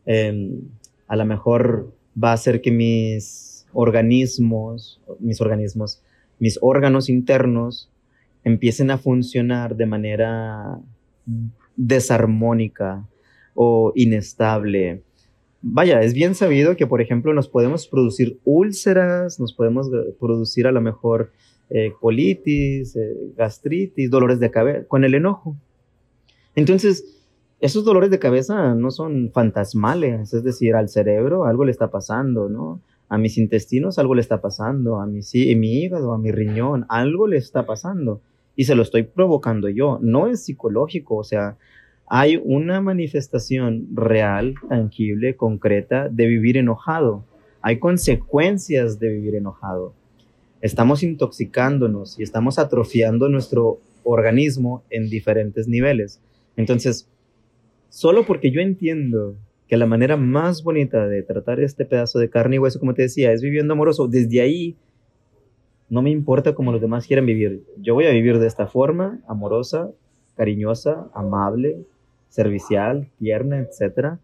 [0.07, 0.61] em,
[1.09, 6.01] a lo mejor va a hacer que mis organismos, mis organismos,
[6.39, 7.91] mis órganos internos
[8.45, 10.79] empiecen a funcionar de manera
[11.75, 13.05] desarmónica
[13.55, 15.03] o inestable.
[15.61, 19.91] Vaya, es bien sabido que, por ejemplo, nos podemos producir úlceras, nos podemos
[20.21, 21.33] producir a lo mejor
[21.71, 25.57] eh, colitis, eh, gastritis, dolores de cabeza, con el enojo.
[26.55, 27.19] Entonces,
[27.61, 32.49] esos dolores de cabeza no son fantasmales, es decir, al cerebro algo le está pasando,
[32.49, 32.81] ¿no?
[33.09, 35.21] A mis intestinos algo le está pasando, a mi,
[35.57, 38.21] mi hígado, a mi riñón, algo le está pasando
[38.55, 39.99] y se lo estoy provocando yo.
[40.03, 41.57] No es psicológico, o sea,
[42.11, 47.25] hay una manifestación real, tangible, concreta de vivir enojado.
[47.61, 49.95] Hay consecuencias de vivir enojado.
[50.61, 56.21] Estamos intoxicándonos y estamos atrofiando nuestro organismo en diferentes niveles.
[56.57, 57.09] Entonces,
[57.91, 62.57] Solo porque yo entiendo que la manera más bonita de tratar este pedazo de carne
[62.57, 64.77] y hueso, como te decía, es viviendo amoroso, desde ahí
[65.89, 67.65] no me importa cómo los demás quieran vivir.
[67.79, 69.91] Yo voy a vivir de esta forma, amorosa,
[70.37, 71.79] cariñosa, amable,
[72.29, 74.19] servicial, tierna, etcétera,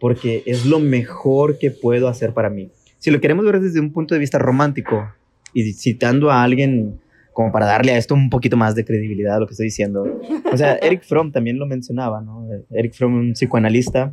[0.00, 2.70] porque es lo mejor que puedo hacer para mí.
[2.98, 5.08] Si lo queremos ver desde un punto de vista romántico
[5.52, 7.00] y citando a alguien
[7.32, 10.20] como para darle a esto un poquito más de credibilidad a lo que estoy diciendo.
[10.52, 12.48] O sea, Eric Fromm también lo mencionaba, ¿no?
[12.70, 14.12] Eric Fromm, un psicoanalista,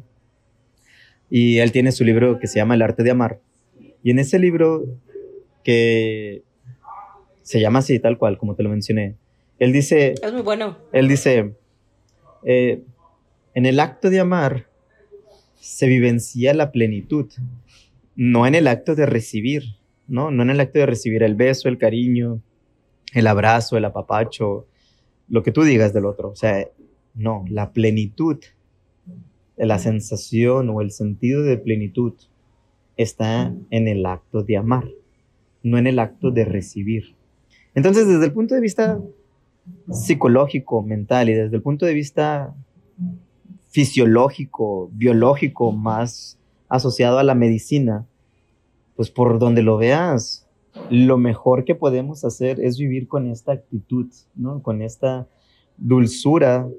[1.30, 3.39] y él tiene su libro que se llama El arte de amar.
[4.04, 4.86] Y en ese libro,
[5.63, 6.43] que
[7.41, 9.15] se llama así, tal cual, como te lo mencioné,
[9.58, 10.13] él dice...
[10.21, 10.78] Es muy bueno.
[10.91, 11.54] Él dice,
[12.43, 12.84] eh,
[13.55, 14.67] en el acto de amar
[15.55, 17.31] se vivencia la plenitud,
[18.15, 19.63] no en el acto de recibir,
[20.07, 20.29] ¿no?
[20.29, 22.41] No en el acto de recibir el beso, el cariño,
[23.13, 24.67] el abrazo, el apapacho,
[25.29, 26.29] lo que tú digas del otro.
[26.29, 26.67] O sea,
[27.15, 28.37] no, la plenitud,
[29.55, 32.13] la sensación o el sentido de plenitud
[32.97, 34.85] está en el acto de amar,
[35.63, 37.15] no en el acto de recibir.
[37.73, 38.99] Entonces, desde el punto de vista
[39.89, 42.53] psicológico, mental y desde el punto de vista
[43.75, 48.05] fisiológico, biológico, más asociado a la medicina,
[48.95, 50.47] pues por donde lo veas,
[50.89, 54.63] lo mejor que podemos hacer es vivir con esta actitud, ¿no?
[54.63, 55.27] Con esta
[55.75, 56.69] dulzura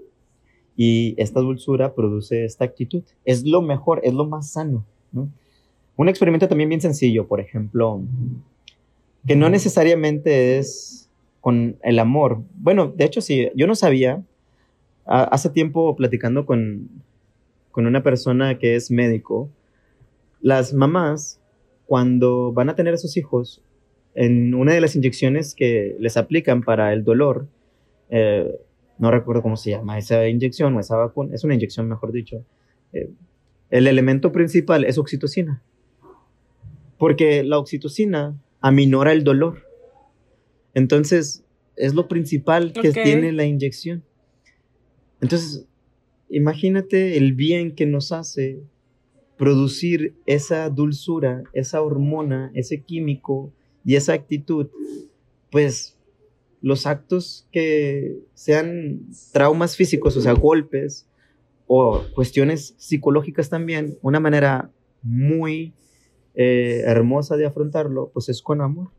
[0.74, 3.02] y esta dulzura produce esta actitud.
[3.26, 4.82] Es lo mejor, es lo más sano,
[5.12, 5.28] ¿no?
[5.96, 8.00] Un experimento también bien sencillo, por ejemplo,
[9.26, 11.10] que no necesariamente es
[11.42, 12.40] con el amor.
[12.54, 14.24] Bueno, de hecho sí, yo no sabía,
[15.06, 16.88] hace tiempo platicando con,
[17.70, 19.50] con una persona que es médico,
[20.40, 21.40] las mamás
[21.86, 23.62] cuando van a tener a sus hijos
[24.14, 27.48] en una de las inyecciones que les aplican para el dolor,
[28.08, 28.50] eh,
[28.98, 32.44] no recuerdo cómo se llama esa inyección o esa vacuna, es una inyección mejor dicho,
[32.92, 33.10] eh,
[33.70, 35.62] el elemento principal es oxitocina,
[36.98, 39.64] porque la oxitocina aminora el dolor.
[40.72, 41.44] Entonces,
[41.76, 44.02] es lo principal que tiene la inyección.
[45.20, 45.66] Entonces,
[46.28, 48.60] imagínate el bien que nos hace
[49.36, 53.52] producir esa dulzura, esa hormona, ese químico
[53.84, 54.68] y esa actitud,
[55.50, 55.96] pues
[56.62, 59.02] los actos que sean
[59.32, 61.06] traumas físicos, o sea, golpes
[61.66, 64.70] o cuestiones psicológicas también, una manera
[65.02, 65.74] muy
[66.34, 68.90] eh, hermosa de afrontarlo, pues es con amor.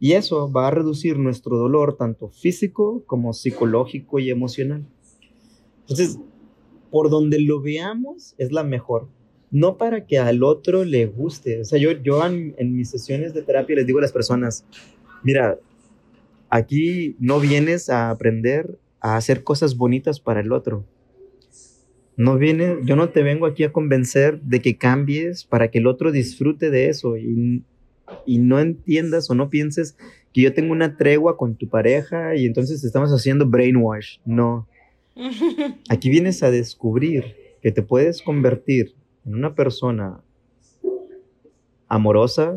[0.00, 4.86] Y eso va a reducir nuestro dolor, tanto físico como psicológico y emocional.
[5.88, 6.18] Entonces,
[6.90, 9.08] por donde lo veamos, es la mejor
[9.54, 11.60] no para que al otro le guste.
[11.60, 14.66] O sea, yo, yo en, mis sesiones de terapia les digo a las personas,
[15.22, 15.60] mira,
[16.50, 20.84] aquí no vienes a aprender a hacer cosas bonitas para el otro.
[22.16, 25.86] No viene, yo no te vengo aquí a convencer de que cambies para que el
[25.86, 27.62] otro disfrute de eso y,
[28.26, 29.96] y no entiendas o no pienses
[30.32, 34.18] que yo tengo una tregua con tu pareja y entonces estamos haciendo brainwash.
[34.24, 34.66] No.
[35.88, 40.20] Aquí vienes a descubrir que te puedes convertir en una persona
[41.88, 42.54] amorosa,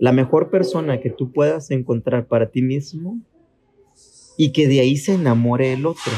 [0.00, 3.18] la mejor persona que tú puedas encontrar para ti mismo
[4.36, 6.12] y que de ahí se enamore el otro.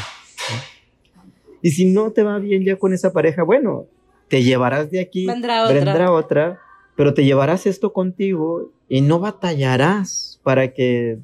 [1.62, 3.86] Y si no te va bien ya con esa pareja, bueno,
[4.28, 6.12] te llevarás de aquí, vendrá otra.
[6.12, 6.60] otra,
[6.96, 11.18] pero te llevarás esto contigo y no batallarás para que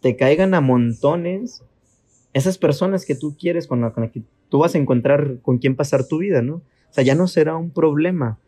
[0.00, 1.62] te caigan a montones
[2.32, 6.06] esas personas que tú quieres, con, las que tú vas a encontrar con quién pasar
[6.06, 6.56] tu vida, ¿no?
[6.56, 8.38] O sea, ya no será un problema,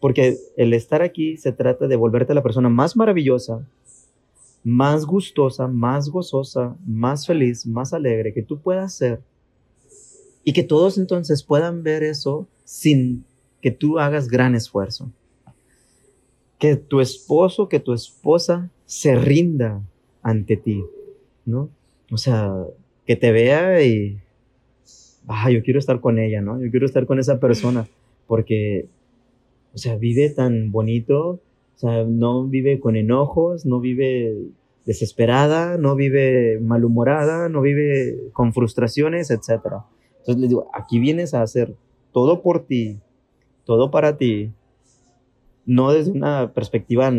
[0.00, 3.66] porque el estar aquí se trata de volverte la persona más maravillosa,
[4.62, 9.20] más gustosa, más gozosa, más feliz, más alegre que tú puedas ser.
[10.44, 13.24] Y que todos entonces puedan ver eso sin
[13.60, 15.10] que tú hagas gran esfuerzo.
[16.58, 19.82] Que tu esposo, que tu esposa se rinda
[20.22, 20.84] ante ti,
[21.44, 21.68] ¿no?
[22.10, 22.52] o sea,
[23.06, 24.18] que te vea y,
[25.28, 26.60] ah, yo quiero estar con ella, ¿no?
[26.60, 27.86] Yo quiero estar con esa persona,
[28.26, 28.88] porque,
[29.74, 31.40] o sea, vive tan bonito,
[31.76, 34.34] o sea, no vive con enojos, no vive
[34.84, 39.50] desesperada, no vive malhumorada, no vive con frustraciones, etc.
[40.18, 41.74] Entonces le digo, aquí vienes a hacer
[42.12, 42.98] todo por ti,
[43.64, 44.52] todo para ti,
[45.66, 47.12] no desde una perspectiva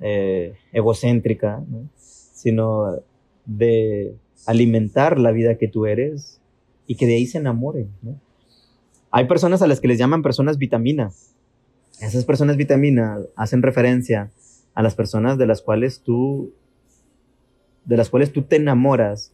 [0.00, 1.62] eh, egocéntrica,
[1.96, 2.96] sino
[3.44, 4.14] de
[4.46, 6.40] alimentar la vida que tú eres
[6.86, 7.90] y que de ahí se enamoren.
[9.10, 11.10] Hay personas a las que les llaman personas vitamina.
[12.00, 14.30] Esas personas vitamina hacen referencia
[14.74, 16.52] a las personas de las cuales tú
[17.84, 19.32] de las cuales tú te enamoras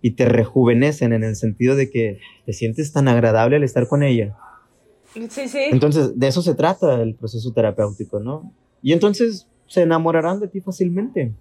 [0.00, 4.02] y te rejuvenecen en el sentido de que te sientes tan agradable al estar con
[4.02, 4.36] ella.
[5.12, 5.58] Sí, sí.
[5.70, 8.52] Entonces, de eso se trata el proceso terapéutico, ¿no?
[8.82, 11.32] Y entonces se enamorarán de ti fácilmente.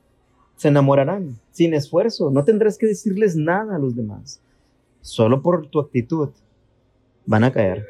[0.57, 2.29] Se enamorarán sin esfuerzo.
[2.31, 4.41] No tendrás que decirles nada a los demás.
[5.01, 6.29] Solo por tu actitud
[7.25, 7.85] van a caer.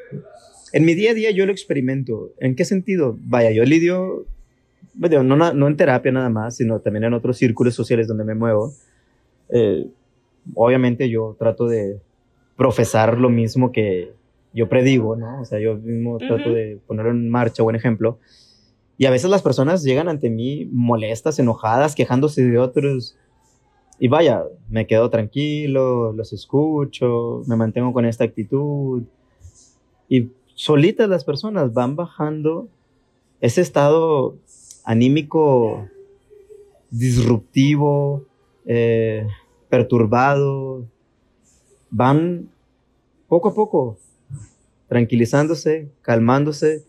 [0.72, 2.30] En mi día a día yo lo experimento.
[2.38, 3.16] ¿En qué sentido?
[3.22, 4.26] Vaya, yo lidio,
[4.94, 8.72] no, no en terapia nada más, sino también en otros círculos sociales donde me muevo.
[9.48, 9.86] Eh,
[10.54, 12.00] obviamente yo trato de
[12.56, 14.12] profesar lo mismo que
[14.52, 15.40] yo predigo, ¿no?
[15.40, 18.18] O sea, yo mismo trato de ponerlo en marcha, buen ejemplo.
[18.98, 23.16] Y a veces las personas llegan ante mí molestas, enojadas, quejándose de otros.
[24.00, 29.04] Y vaya, me quedo tranquilo, los escucho, me mantengo con esta actitud.
[30.08, 32.68] Y solitas las personas van bajando
[33.40, 34.36] ese estado
[34.84, 35.86] anímico
[36.90, 38.24] disruptivo,
[38.66, 39.28] eh,
[39.68, 40.84] perturbado,
[41.90, 42.50] van
[43.28, 43.96] poco a poco
[44.88, 46.87] tranquilizándose, calmándose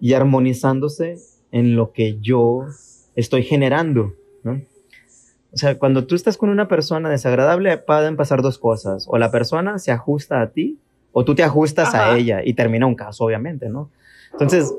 [0.00, 1.18] y armonizándose
[1.52, 2.66] en lo que yo
[3.14, 4.60] estoy generando, ¿no?
[5.52, 9.06] O sea, cuando tú estás con una persona desagradable, pueden pasar dos cosas.
[9.08, 10.78] O la persona se ajusta a ti,
[11.12, 13.90] o tú te ajustas a ella y termina un caso, obviamente, ¿no?
[14.32, 14.74] Entonces,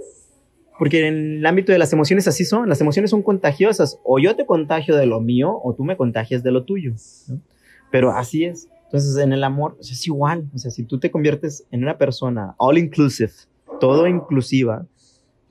[0.78, 4.36] porque en el ámbito de las emociones así son, las emociones son contagiosas, o yo
[4.36, 6.94] te contagio de lo mío, o tú me contagias de lo tuyo,
[7.28, 7.42] ¿no?
[7.90, 8.70] Pero así es.
[8.84, 10.48] Entonces, en el amor es igual.
[10.54, 13.32] O sea, si tú te conviertes en una persona all inclusive,
[13.80, 14.86] todo inclusiva,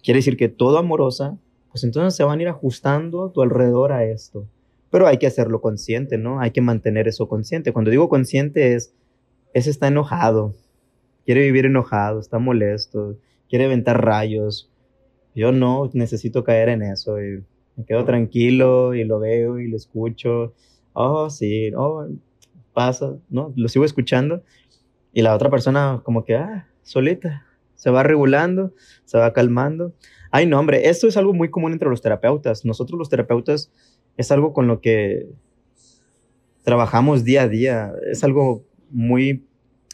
[0.07, 1.37] quiere decir que todo amorosa,
[1.73, 4.47] pues entonces se van a ir ajustando tu alrededor a esto.
[4.89, 6.41] Pero hay que hacerlo consciente, ¿no?
[6.41, 7.73] Hay que mantener eso consciente.
[7.73, 8.95] Cuando digo consciente es,
[9.53, 10.55] ese está enojado,
[11.25, 13.17] quiere vivir enojado, está molesto,
[13.51, 14.71] quiere aventar rayos.
[15.35, 17.21] Yo no necesito caer en eso.
[17.21, 17.43] Y
[17.75, 20.55] me quedo tranquilo y lo veo y lo escucho.
[20.93, 22.07] Oh, sí, oh,
[22.73, 23.53] pasa, ¿no?
[23.57, 24.45] Lo sigo escuchando
[25.13, 27.46] y la otra persona como que, ah, solita,
[27.77, 29.95] se va regulando, se va calmando.
[30.31, 32.65] Ay, no, hombre, esto es algo muy común entre los terapeutas.
[32.65, 33.71] Nosotros los terapeutas
[34.17, 35.29] es algo con lo que
[36.65, 39.47] trabajamos día a día, es algo muy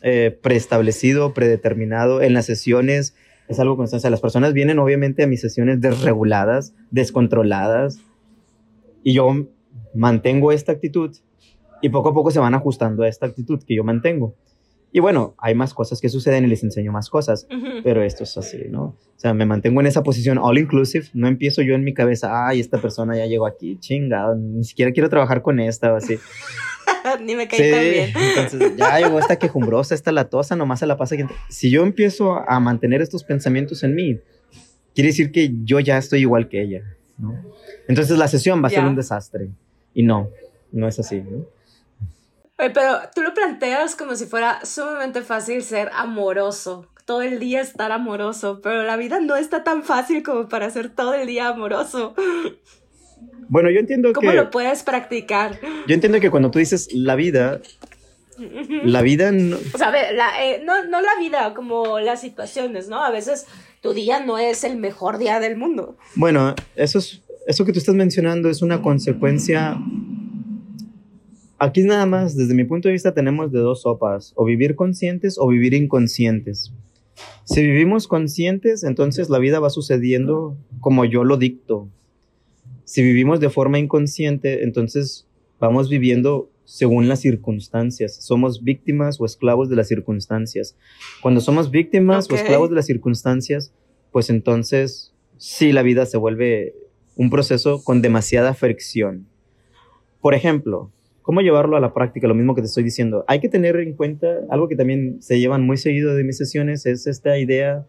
[0.02, 3.14] eh, preestablecido, predeterminado en las sesiones,
[3.48, 4.08] es algo constante.
[4.08, 8.00] Las personas vienen obviamente a mis sesiones desreguladas, descontroladas,
[9.02, 9.48] y yo
[9.94, 11.14] mantengo esta actitud
[11.82, 14.34] y poco a poco se van ajustando a esta actitud que yo mantengo.
[14.94, 17.46] Y bueno, hay más cosas que suceden y les enseño más cosas,
[17.82, 18.82] pero esto es así, ¿no?
[18.84, 22.46] O sea, me mantengo en esa posición all inclusive, no empiezo yo en mi cabeza,
[22.46, 26.18] ay, esta persona ya llegó aquí, chingado, ni siquiera quiero trabajar con esta o así.
[27.24, 28.12] ni me caí tan bien.
[28.14, 31.16] Entonces, ya llegó esta quejumbrosa, esta latosa, nomás se la pasa.
[31.48, 34.18] Si yo empiezo a mantener estos pensamientos en mí,
[34.94, 36.82] quiere decir que yo ya estoy igual que ella,
[37.16, 37.34] ¿no?
[37.88, 39.48] Entonces la sesión va a ser un desastre.
[39.94, 40.28] Y no,
[40.70, 41.46] no es así, ¿no?
[42.56, 47.92] Pero tú lo planteas como si fuera sumamente fácil ser amoroso, todo el día estar
[47.92, 52.14] amoroso, pero la vida no está tan fácil como para ser todo el día amoroso.
[53.48, 54.14] Bueno, yo entiendo que...
[54.14, 55.58] ¿Cómo lo puedes practicar?
[55.86, 57.60] Yo entiendo que cuando tú dices la vida,
[58.84, 59.58] la vida no...
[59.74, 59.92] O sea,
[60.40, 63.04] eh, no, no la vida, como las situaciones, ¿no?
[63.04, 63.46] A veces
[63.80, 65.98] tu día no es el mejor día del mundo.
[66.14, 69.76] Bueno, eso, es, eso que tú estás mencionando es una consecuencia
[71.62, 75.38] Aquí nada más, desde mi punto de vista, tenemos de dos sopas, o vivir conscientes
[75.38, 76.72] o vivir inconscientes.
[77.44, 81.88] Si vivimos conscientes, entonces la vida va sucediendo como yo lo dicto.
[82.82, 85.28] Si vivimos de forma inconsciente, entonces
[85.60, 88.16] vamos viviendo según las circunstancias.
[88.16, 90.76] Somos víctimas o esclavos de las circunstancias.
[91.20, 93.72] Cuando somos víctimas o esclavos de las circunstancias,
[94.10, 96.74] pues entonces sí la vida se vuelve
[97.14, 99.28] un proceso con demasiada fricción.
[100.20, 100.90] Por ejemplo,
[101.22, 102.26] ¿Cómo llevarlo a la práctica?
[102.26, 103.24] Lo mismo que te estoy diciendo.
[103.28, 106.84] Hay que tener en cuenta algo que también se llevan muy seguido de mis sesiones,
[106.86, 107.86] es esta idea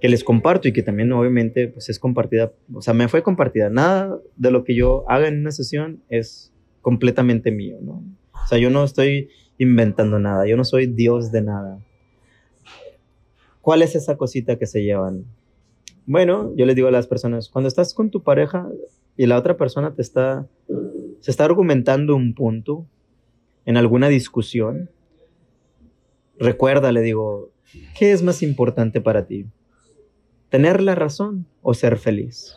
[0.00, 3.68] que les comparto y que también obviamente pues es compartida, o sea, me fue compartida.
[3.68, 6.52] Nada de lo que yo haga en una sesión es
[6.82, 8.04] completamente mío, ¿no?
[8.32, 9.28] O sea, yo no estoy
[9.58, 11.78] inventando nada, yo no soy Dios de nada.
[13.60, 15.24] ¿Cuál es esa cosita que se llevan?
[16.06, 18.66] Bueno, yo les digo a las personas, cuando estás con tu pareja
[19.16, 20.46] y la otra persona te está,
[21.20, 22.86] se está argumentando un punto
[23.64, 24.90] en alguna discusión,
[26.38, 27.50] recuerda, le digo,
[27.98, 29.46] ¿qué es más importante para ti?
[30.48, 32.56] ¿Tener la razón o ser feliz?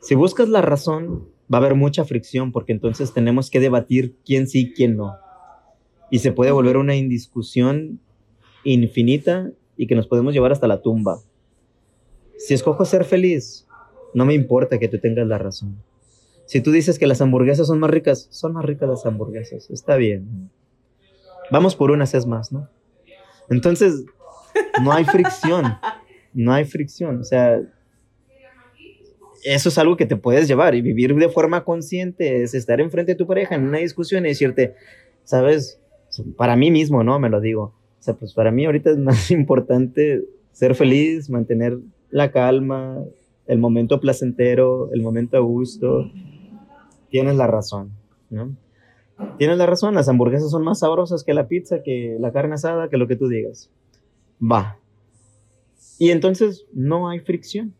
[0.00, 4.46] Si buscas la razón, va a haber mucha fricción porque entonces tenemos que debatir quién
[4.46, 5.16] sí, y quién no.
[6.10, 8.00] Y se puede volver una indiscusión
[8.64, 11.20] infinita y que nos podemos llevar hasta la tumba.
[12.36, 13.66] Si escojo ser feliz,
[14.14, 15.76] no me importa que tú tengas la razón.
[16.46, 19.70] Si tú dices que las hamburguesas son más ricas, son más ricas las hamburguesas.
[19.70, 20.50] Está bien.
[21.50, 22.68] Vamos por unas es más, ¿no?
[23.48, 24.04] Entonces,
[24.82, 25.64] no hay fricción.
[26.34, 27.20] No hay fricción.
[27.20, 27.60] O sea,
[29.44, 33.12] eso es algo que te puedes llevar y vivir de forma consciente es estar enfrente
[33.12, 34.74] de tu pareja en una discusión y decirte,
[35.24, 35.80] sabes,
[36.36, 37.18] para mí mismo, ¿no?
[37.18, 37.74] Me lo digo.
[37.98, 41.78] O sea, pues para mí ahorita es más importante ser feliz, mantener
[42.10, 43.04] la calma,
[43.46, 46.10] el momento placentero, el momento a gusto.
[47.12, 47.90] Tienes la razón,
[48.30, 48.56] ¿no?
[49.36, 52.88] Tienes la razón, las hamburguesas son más sabrosas que la pizza, que la carne asada,
[52.88, 53.70] que lo que tú digas.
[54.40, 54.78] Va.
[55.98, 57.74] Y entonces no hay fricción.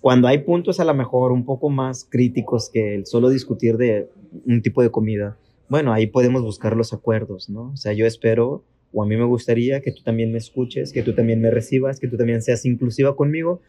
[0.00, 4.08] Cuando hay puntos a lo mejor un poco más críticos que el solo discutir de
[4.46, 5.36] un tipo de comida,
[5.68, 7.72] bueno, ahí podemos buscar los acuerdos, ¿no?
[7.72, 8.62] O sea, yo espero
[8.92, 11.98] o a mí me gustaría que tú también me escuches, que tú también me recibas,
[11.98, 13.60] que tú también seas inclusiva conmigo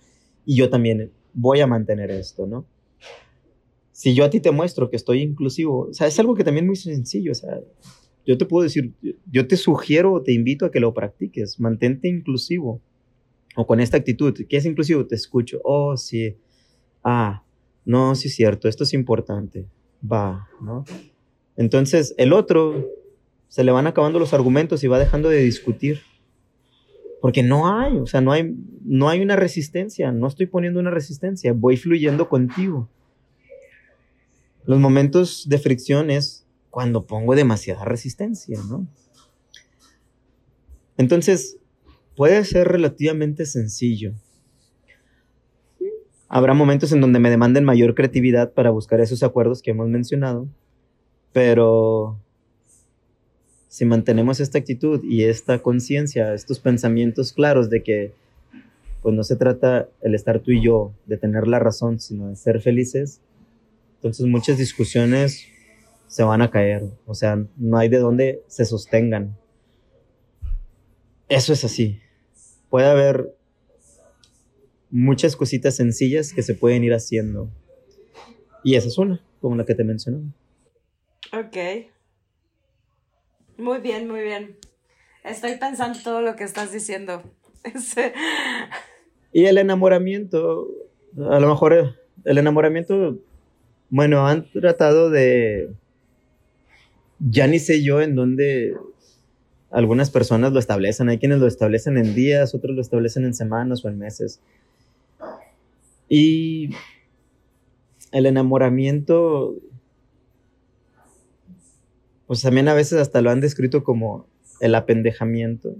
[0.46, 2.66] y yo también voy a mantener esto, ¿no?
[3.94, 6.66] Si yo a ti te muestro que estoy inclusivo, o sea, es algo que también
[6.66, 7.62] es muy sencillo, o sea,
[8.26, 8.94] yo te puedo decir,
[9.32, 12.82] yo te sugiero o te invito a que lo practiques, mantente inclusivo
[13.56, 15.06] o con esta actitud, ¿qué es inclusivo?
[15.06, 16.36] Te escucho, oh, sí,
[17.04, 17.44] ah,
[17.86, 19.68] no, sí es cierto, esto es importante,
[20.04, 20.84] va, ¿no?
[21.56, 22.90] Entonces, el otro
[23.54, 26.02] se le van acabando los argumentos y va dejando de discutir.
[27.22, 30.90] Porque no hay, o sea, no hay, no hay una resistencia, no estoy poniendo una
[30.90, 32.90] resistencia, voy fluyendo contigo.
[34.66, 38.88] Los momentos de fricción es cuando pongo demasiada resistencia, ¿no?
[40.98, 41.58] Entonces,
[42.16, 44.14] puede ser relativamente sencillo.
[46.30, 50.48] Habrá momentos en donde me demanden mayor creatividad para buscar esos acuerdos que hemos mencionado,
[51.32, 52.20] pero
[53.68, 58.14] si mantenemos esta actitud y esta conciencia, estos pensamientos claros de que
[59.02, 62.36] pues no se trata el estar tú y yo de tener la razón, sino de
[62.36, 63.20] ser felices,
[64.04, 65.48] entonces muchas discusiones
[66.08, 69.38] se van a caer, o sea, no hay de dónde se sostengan.
[71.30, 72.02] Eso es así.
[72.70, 73.34] Puede haber
[74.92, 77.50] muchas cositas sencillas que se pueden ir haciendo.
[78.62, 80.26] Y esa es una, como la que te mencionaba.
[81.32, 81.88] Ok.
[83.58, 84.58] Muy bien, muy bien.
[85.24, 87.24] Estoy pensando todo lo que estás diciendo.
[89.32, 90.68] y el enamoramiento,
[91.18, 91.96] a lo mejor
[92.26, 93.18] el enamoramiento,
[93.96, 95.70] bueno, han tratado de,
[97.20, 98.76] ya ni sé yo en dónde
[99.70, 101.10] algunas personas lo establecen.
[101.10, 104.42] Hay quienes lo establecen en días, otros lo establecen en semanas o en meses.
[106.10, 106.72] Y
[108.12, 109.58] el enamoramiento
[112.26, 114.26] pues también a veces hasta lo han descrito como
[114.60, 115.76] el apendejamiento.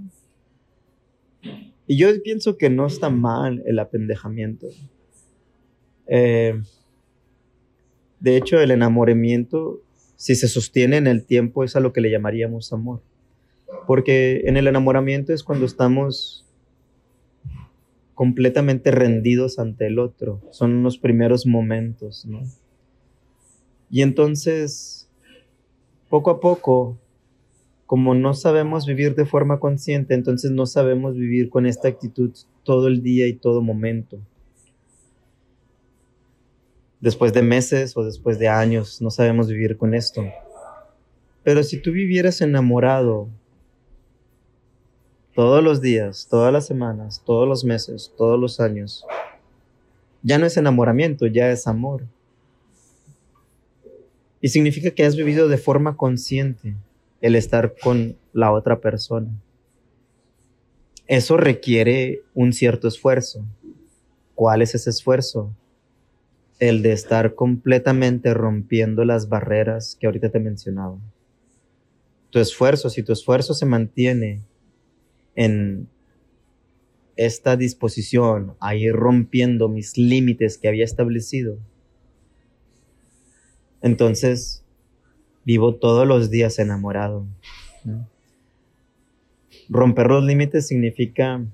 [1.88, 4.68] Y yo pienso que no está mal el apendejamiento.
[6.06, 6.62] Eh,
[8.24, 9.82] de hecho, el enamoramiento,
[10.16, 13.02] si se sostiene en el tiempo, es a lo que le llamaríamos amor.
[13.86, 16.46] Porque en el enamoramiento es cuando estamos
[18.14, 20.40] completamente rendidos ante el otro.
[20.52, 22.44] Son los primeros momentos, ¿no?
[23.92, 25.10] Y entonces
[26.10, 26.98] poco a poco,
[27.86, 32.32] como no sabemos vivir de forma consciente, entonces no sabemos vivir con esta actitud
[32.64, 34.18] todo el día y todo momento.
[37.04, 40.24] Después de meses o después de años, no sabemos vivir con esto.
[41.44, 43.28] Pero si tú vivieras enamorado
[45.36, 49.06] todos los días, todas las semanas, todos los meses, todos los años,
[50.22, 52.04] ya no es enamoramiento, ya es amor.
[54.40, 56.74] Y significa que has vivido de forma consciente
[57.20, 59.28] el estar con la otra persona.
[61.08, 63.44] Eso requiere un cierto esfuerzo.
[64.36, 65.52] ¿Cuál es ese esfuerzo?
[66.60, 70.98] El de estar completamente rompiendo las barreras que ahorita te mencionaba.
[72.30, 74.42] Tu esfuerzo, si tu esfuerzo se mantiene
[75.36, 75.88] en
[77.16, 81.58] esta disposición a ir rompiendo mis límites que había establecido,
[83.84, 84.64] Entonces,
[85.44, 87.28] vivo todos los días enamorado.
[89.68, 91.46] Romper los límites significa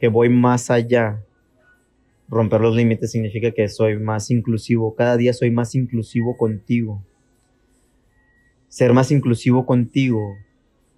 [0.00, 1.22] que voy más allá.
[2.34, 4.96] Romper los límites significa que soy más inclusivo.
[4.96, 7.00] Cada día soy más inclusivo contigo.
[8.66, 10.34] Ser más inclusivo contigo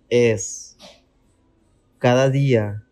[0.09, 0.79] es
[1.99, 2.85] cada día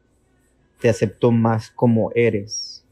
[0.78, 2.84] te acepto más como eres.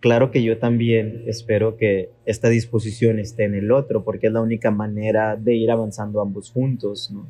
[0.00, 4.42] Claro que yo también espero que esta disposición esté en el otro, porque es la
[4.42, 7.26] única manera de ir avanzando ambos juntos, ¿no?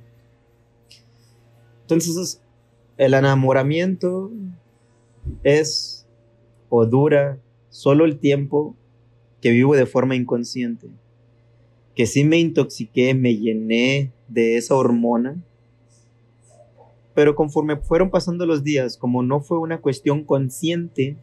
[1.83, 2.43] Entonces,
[2.97, 4.33] el enamoramiento
[5.45, 6.09] es
[6.69, 7.39] o dura
[7.71, 8.77] solo el tiempo
[9.41, 10.89] que vivo de forma inconsciente.
[11.95, 15.43] Que sí me intoxiqué, me llené de esa hormona,
[17.15, 21.17] pero conforme fueron pasando los días, como no fue una cuestión consciente,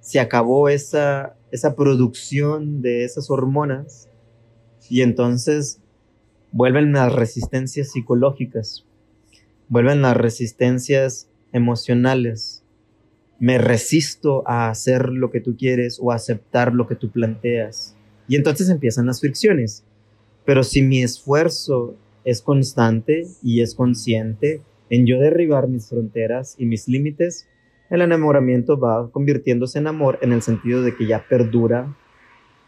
[0.00, 4.08] se acabó esa, esa producción de esas hormonas
[4.90, 5.80] y entonces
[6.50, 8.84] vuelven las resistencias psicológicas,
[9.68, 12.61] vuelven las resistencias emocionales.
[13.42, 17.96] Me resisto a hacer lo que tú quieres o a aceptar lo que tú planteas.
[18.28, 19.82] Y entonces empiezan las fricciones.
[20.44, 26.66] Pero si mi esfuerzo es constante y es consciente, en yo derribar mis fronteras y
[26.66, 27.48] mis límites,
[27.90, 31.96] el enamoramiento va convirtiéndose en amor en el sentido de que ya perdura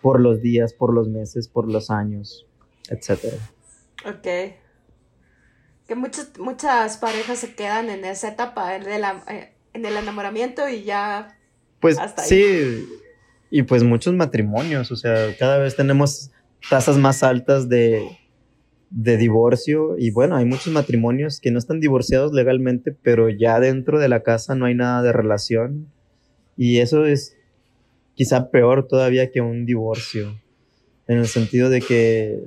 [0.02, 2.46] por los días, por los meses, por los años,
[2.90, 3.32] etc.
[4.06, 4.56] Ok.
[5.86, 10.84] Que muchas, muchas parejas se quedan en esa etapa, el, eh, en el enamoramiento y
[10.84, 11.36] ya...
[11.80, 12.86] Pues sí,
[13.50, 16.30] y pues muchos matrimonios, o sea, cada vez tenemos
[16.70, 18.08] tasas más altas de,
[18.88, 23.98] de divorcio y bueno, hay muchos matrimonios que no están divorciados legalmente, pero ya dentro
[23.98, 25.88] de la casa no hay nada de relación
[26.56, 27.36] y eso es
[28.14, 30.40] quizá peor todavía que un divorcio,
[31.06, 32.44] en el sentido de que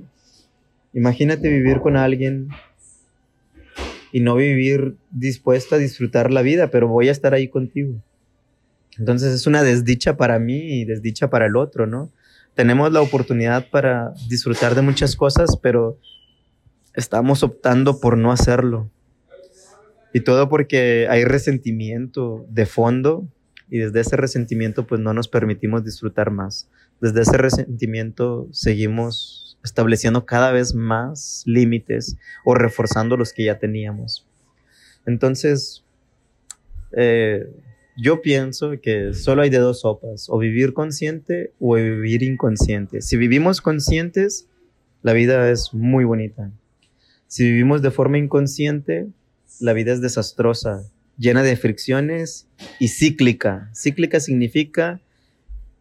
[0.93, 2.49] imagínate vivir con alguien
[4.17, 8.01] y no vivir dispuesto a disfrutar la vida, pero voy a estar ahí contigo.
[8.97, 12.11] Entonces es una desdicha para mí y desdicha para el otro, ¿no?
[12.55, 15.99] Tenemos la oportunidad para disfrutar de muchas cosas, pero
[16.95, 18.89] estamos optando por no hacerlo.
[20.15, 23.27] Y todo porque hay resentimiento de fondo
[23.69, 26.67] y desde ese resentimiento pues no nos permitimos disfrutar más.
[26.99, 34.25] Desde ese resentimiento seguimos estableciendo cada vez más límites o reforzando los que ya teníamos.
[35.05, 35.83] Entonces,
[36.91, 37.47] eh,
[37.97, 43.01] yo pienso que solo hay de dos sopas, o vivir consciente o vivir inconsciente.
[43.01, 44.47] Si vivimos conscientes,
[45.01, 46.51] la vida es muy bonita.
[47.27, 49.07] Si vivimos de forma inconsciente,
[49.59, 50.83] la vida es desastrosa,
[51.17, 52.47] llena de fricciones
[52.79, 53.71] y cíclica.
[53.73, 55.01] Cíclica significa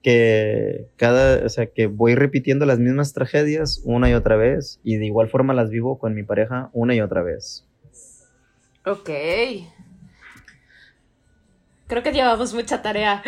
[0.07, 4.99] que cada, o sea, que voy repitiendo las mismas tragedias una y otra vez y
[4.99, 7.67] de igual forma las vivo con mi pareja una y otra vez.
[8.85, 9.11] Ok.
[11.89, 13.21] Creo que llevamos mucha tarea.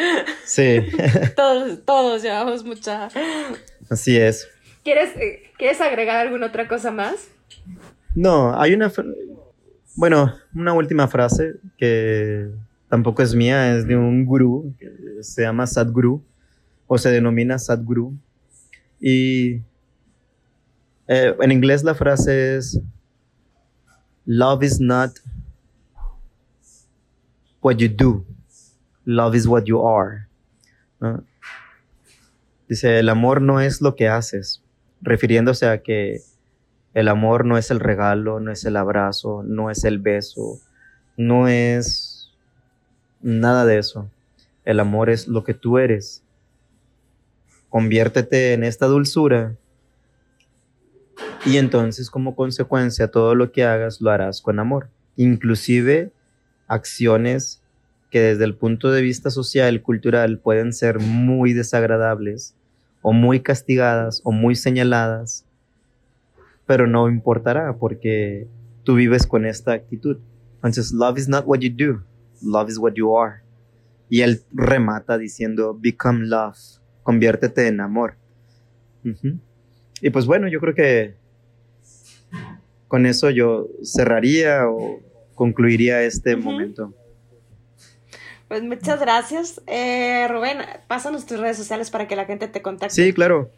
[0.44, 0.78] Sí.
[1.36, 3.08] todos, todos llevamos mucha.
[3.90, 4.48] Así es.
[4.84, 7.26] ¿Quieres, eh, ¿Quieres agregar alguna otra cosa más?
[8.14, 8.92] No, hay una,
[9.96, 12.46] bueno, una última frase que
[12.88, 14.88] tampoco es mía, es de un gurú que
[15.22, 16.22] se llama Sadhguru
[16.88, 18.18] o se denomina Sadhguru.
[18.98, 19.60] Y
[21.06, 22.80] eh, en inglés la frase es,
[24.26, 25.12] Love is not
[27.62, 28.26] what you do,
[29.04, 30.26] love is what you are.
[32.68, 34.62] Dice, el amor no es lo que haces,
[35.00, 36.20] refiriéndose a que
[36.92, 40.60] el amor no es el regalo, no es el abrazo, no es el beso,
[41.16, 42.30] no es
[43.22, 44.10] nada de eso.
[44.64, 46.22] El amor es lo que tú eres.
[47.68, 49.56] Conviértete en esta dulzura
[51.44, 54.88] y entonces como consecuencia todo lo que hagas lo harás con amor.
[55.16, 56.12] Inclusive
[56.66, 57.62] acciones
[58.10, 62.54] que desde el punto de vista social, cultural, pueden ser muy desagradables
[63.02, 65.44] o muy castigadas o muy señaladas,
[66.66, 68.48] pero no importará porque
[68.84, 70.18] tú vives con esta actitud.
[70.56, 72.02] Entonces, love is not what you do,
[72.42, 73.42] love is what you are.
[74.08, 76.56] Y él remata diciendo, become love,
[77.08, 78.16] conviértete en amor.
[80.02, 81.14] Y pues bueno, yo creo que
[82.86, 85.00] con eso yo cerraría o
[85.34, 86.92] concluiría este momento.
[88.46, 89.62] Pues muchas gracias.
[89.66, 92.94] Eh, Rubén, pásanos tus redes sociales para que la gente te contacte.
[92.94, 93.50] Sí, claro.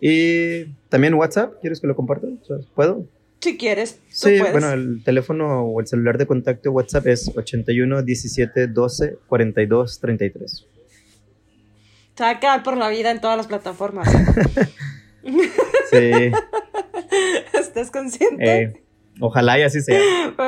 [0.00, 2.26] y también WhatsApp, ¿quieres que lo comparta?
[2.74, 3.04] ¿Puedo?
[3.40, 3.94] Si quieres.
[3.96, 4.52] tú Sí, puedes.
[4.52, 10.66] bueno, el teléfono o el celular de contacto WhatsApp es 81 17 12 42 33.
[12.16, 14.08] Se va a quedar por la vida en todas las plataformas.
[15.22, 16.10] Sí,
[17.58, 18.62] ¿Estás consciente?
[18.62, 18.82] eh,
[19.20, 20.00] ojalá y así sea.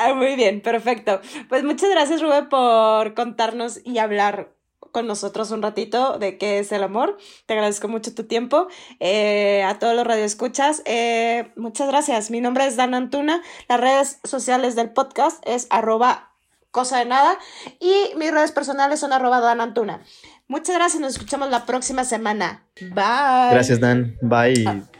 [0.00, 1.20] Ah, Muy bien, perfecto.
[1.48, 4.54] Pues muchas gracias, Rubén, por contarnos y hablar
[4.92, 7.16] con nosotros un ratito de qué es el amor.
[7.46, 8.68] Te agradezco mucho tu tiempo.
[9.00, 12.30] Eh, a todos los radioescuchas, eh, muchas gracias.
[12.30, 13.42] Mi nombre es Dan Antuna.
[13.68, 16.30] Las redes sociales del podcast es arroba
[16.70, 17.38] cosa de nada
[17.80, 20.02] y mis redes personales son arroba Dan Antuna.
[20.48, 22.64] Muchas gracias, nos escuchamos la próxima semana.
[22.80, 23.50] Bye.
[23.50, 24.16] Gracias, Dan.
[24.22, 24.52] Bye.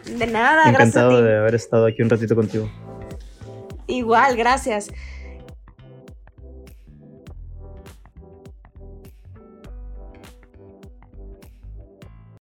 [0.04, 1.24] y De nada, gracias a Encantado ti.
[1.24, 2.68] de haber estado aquí un ratito contigo.
[3.86, 4.88] Igual, gracias.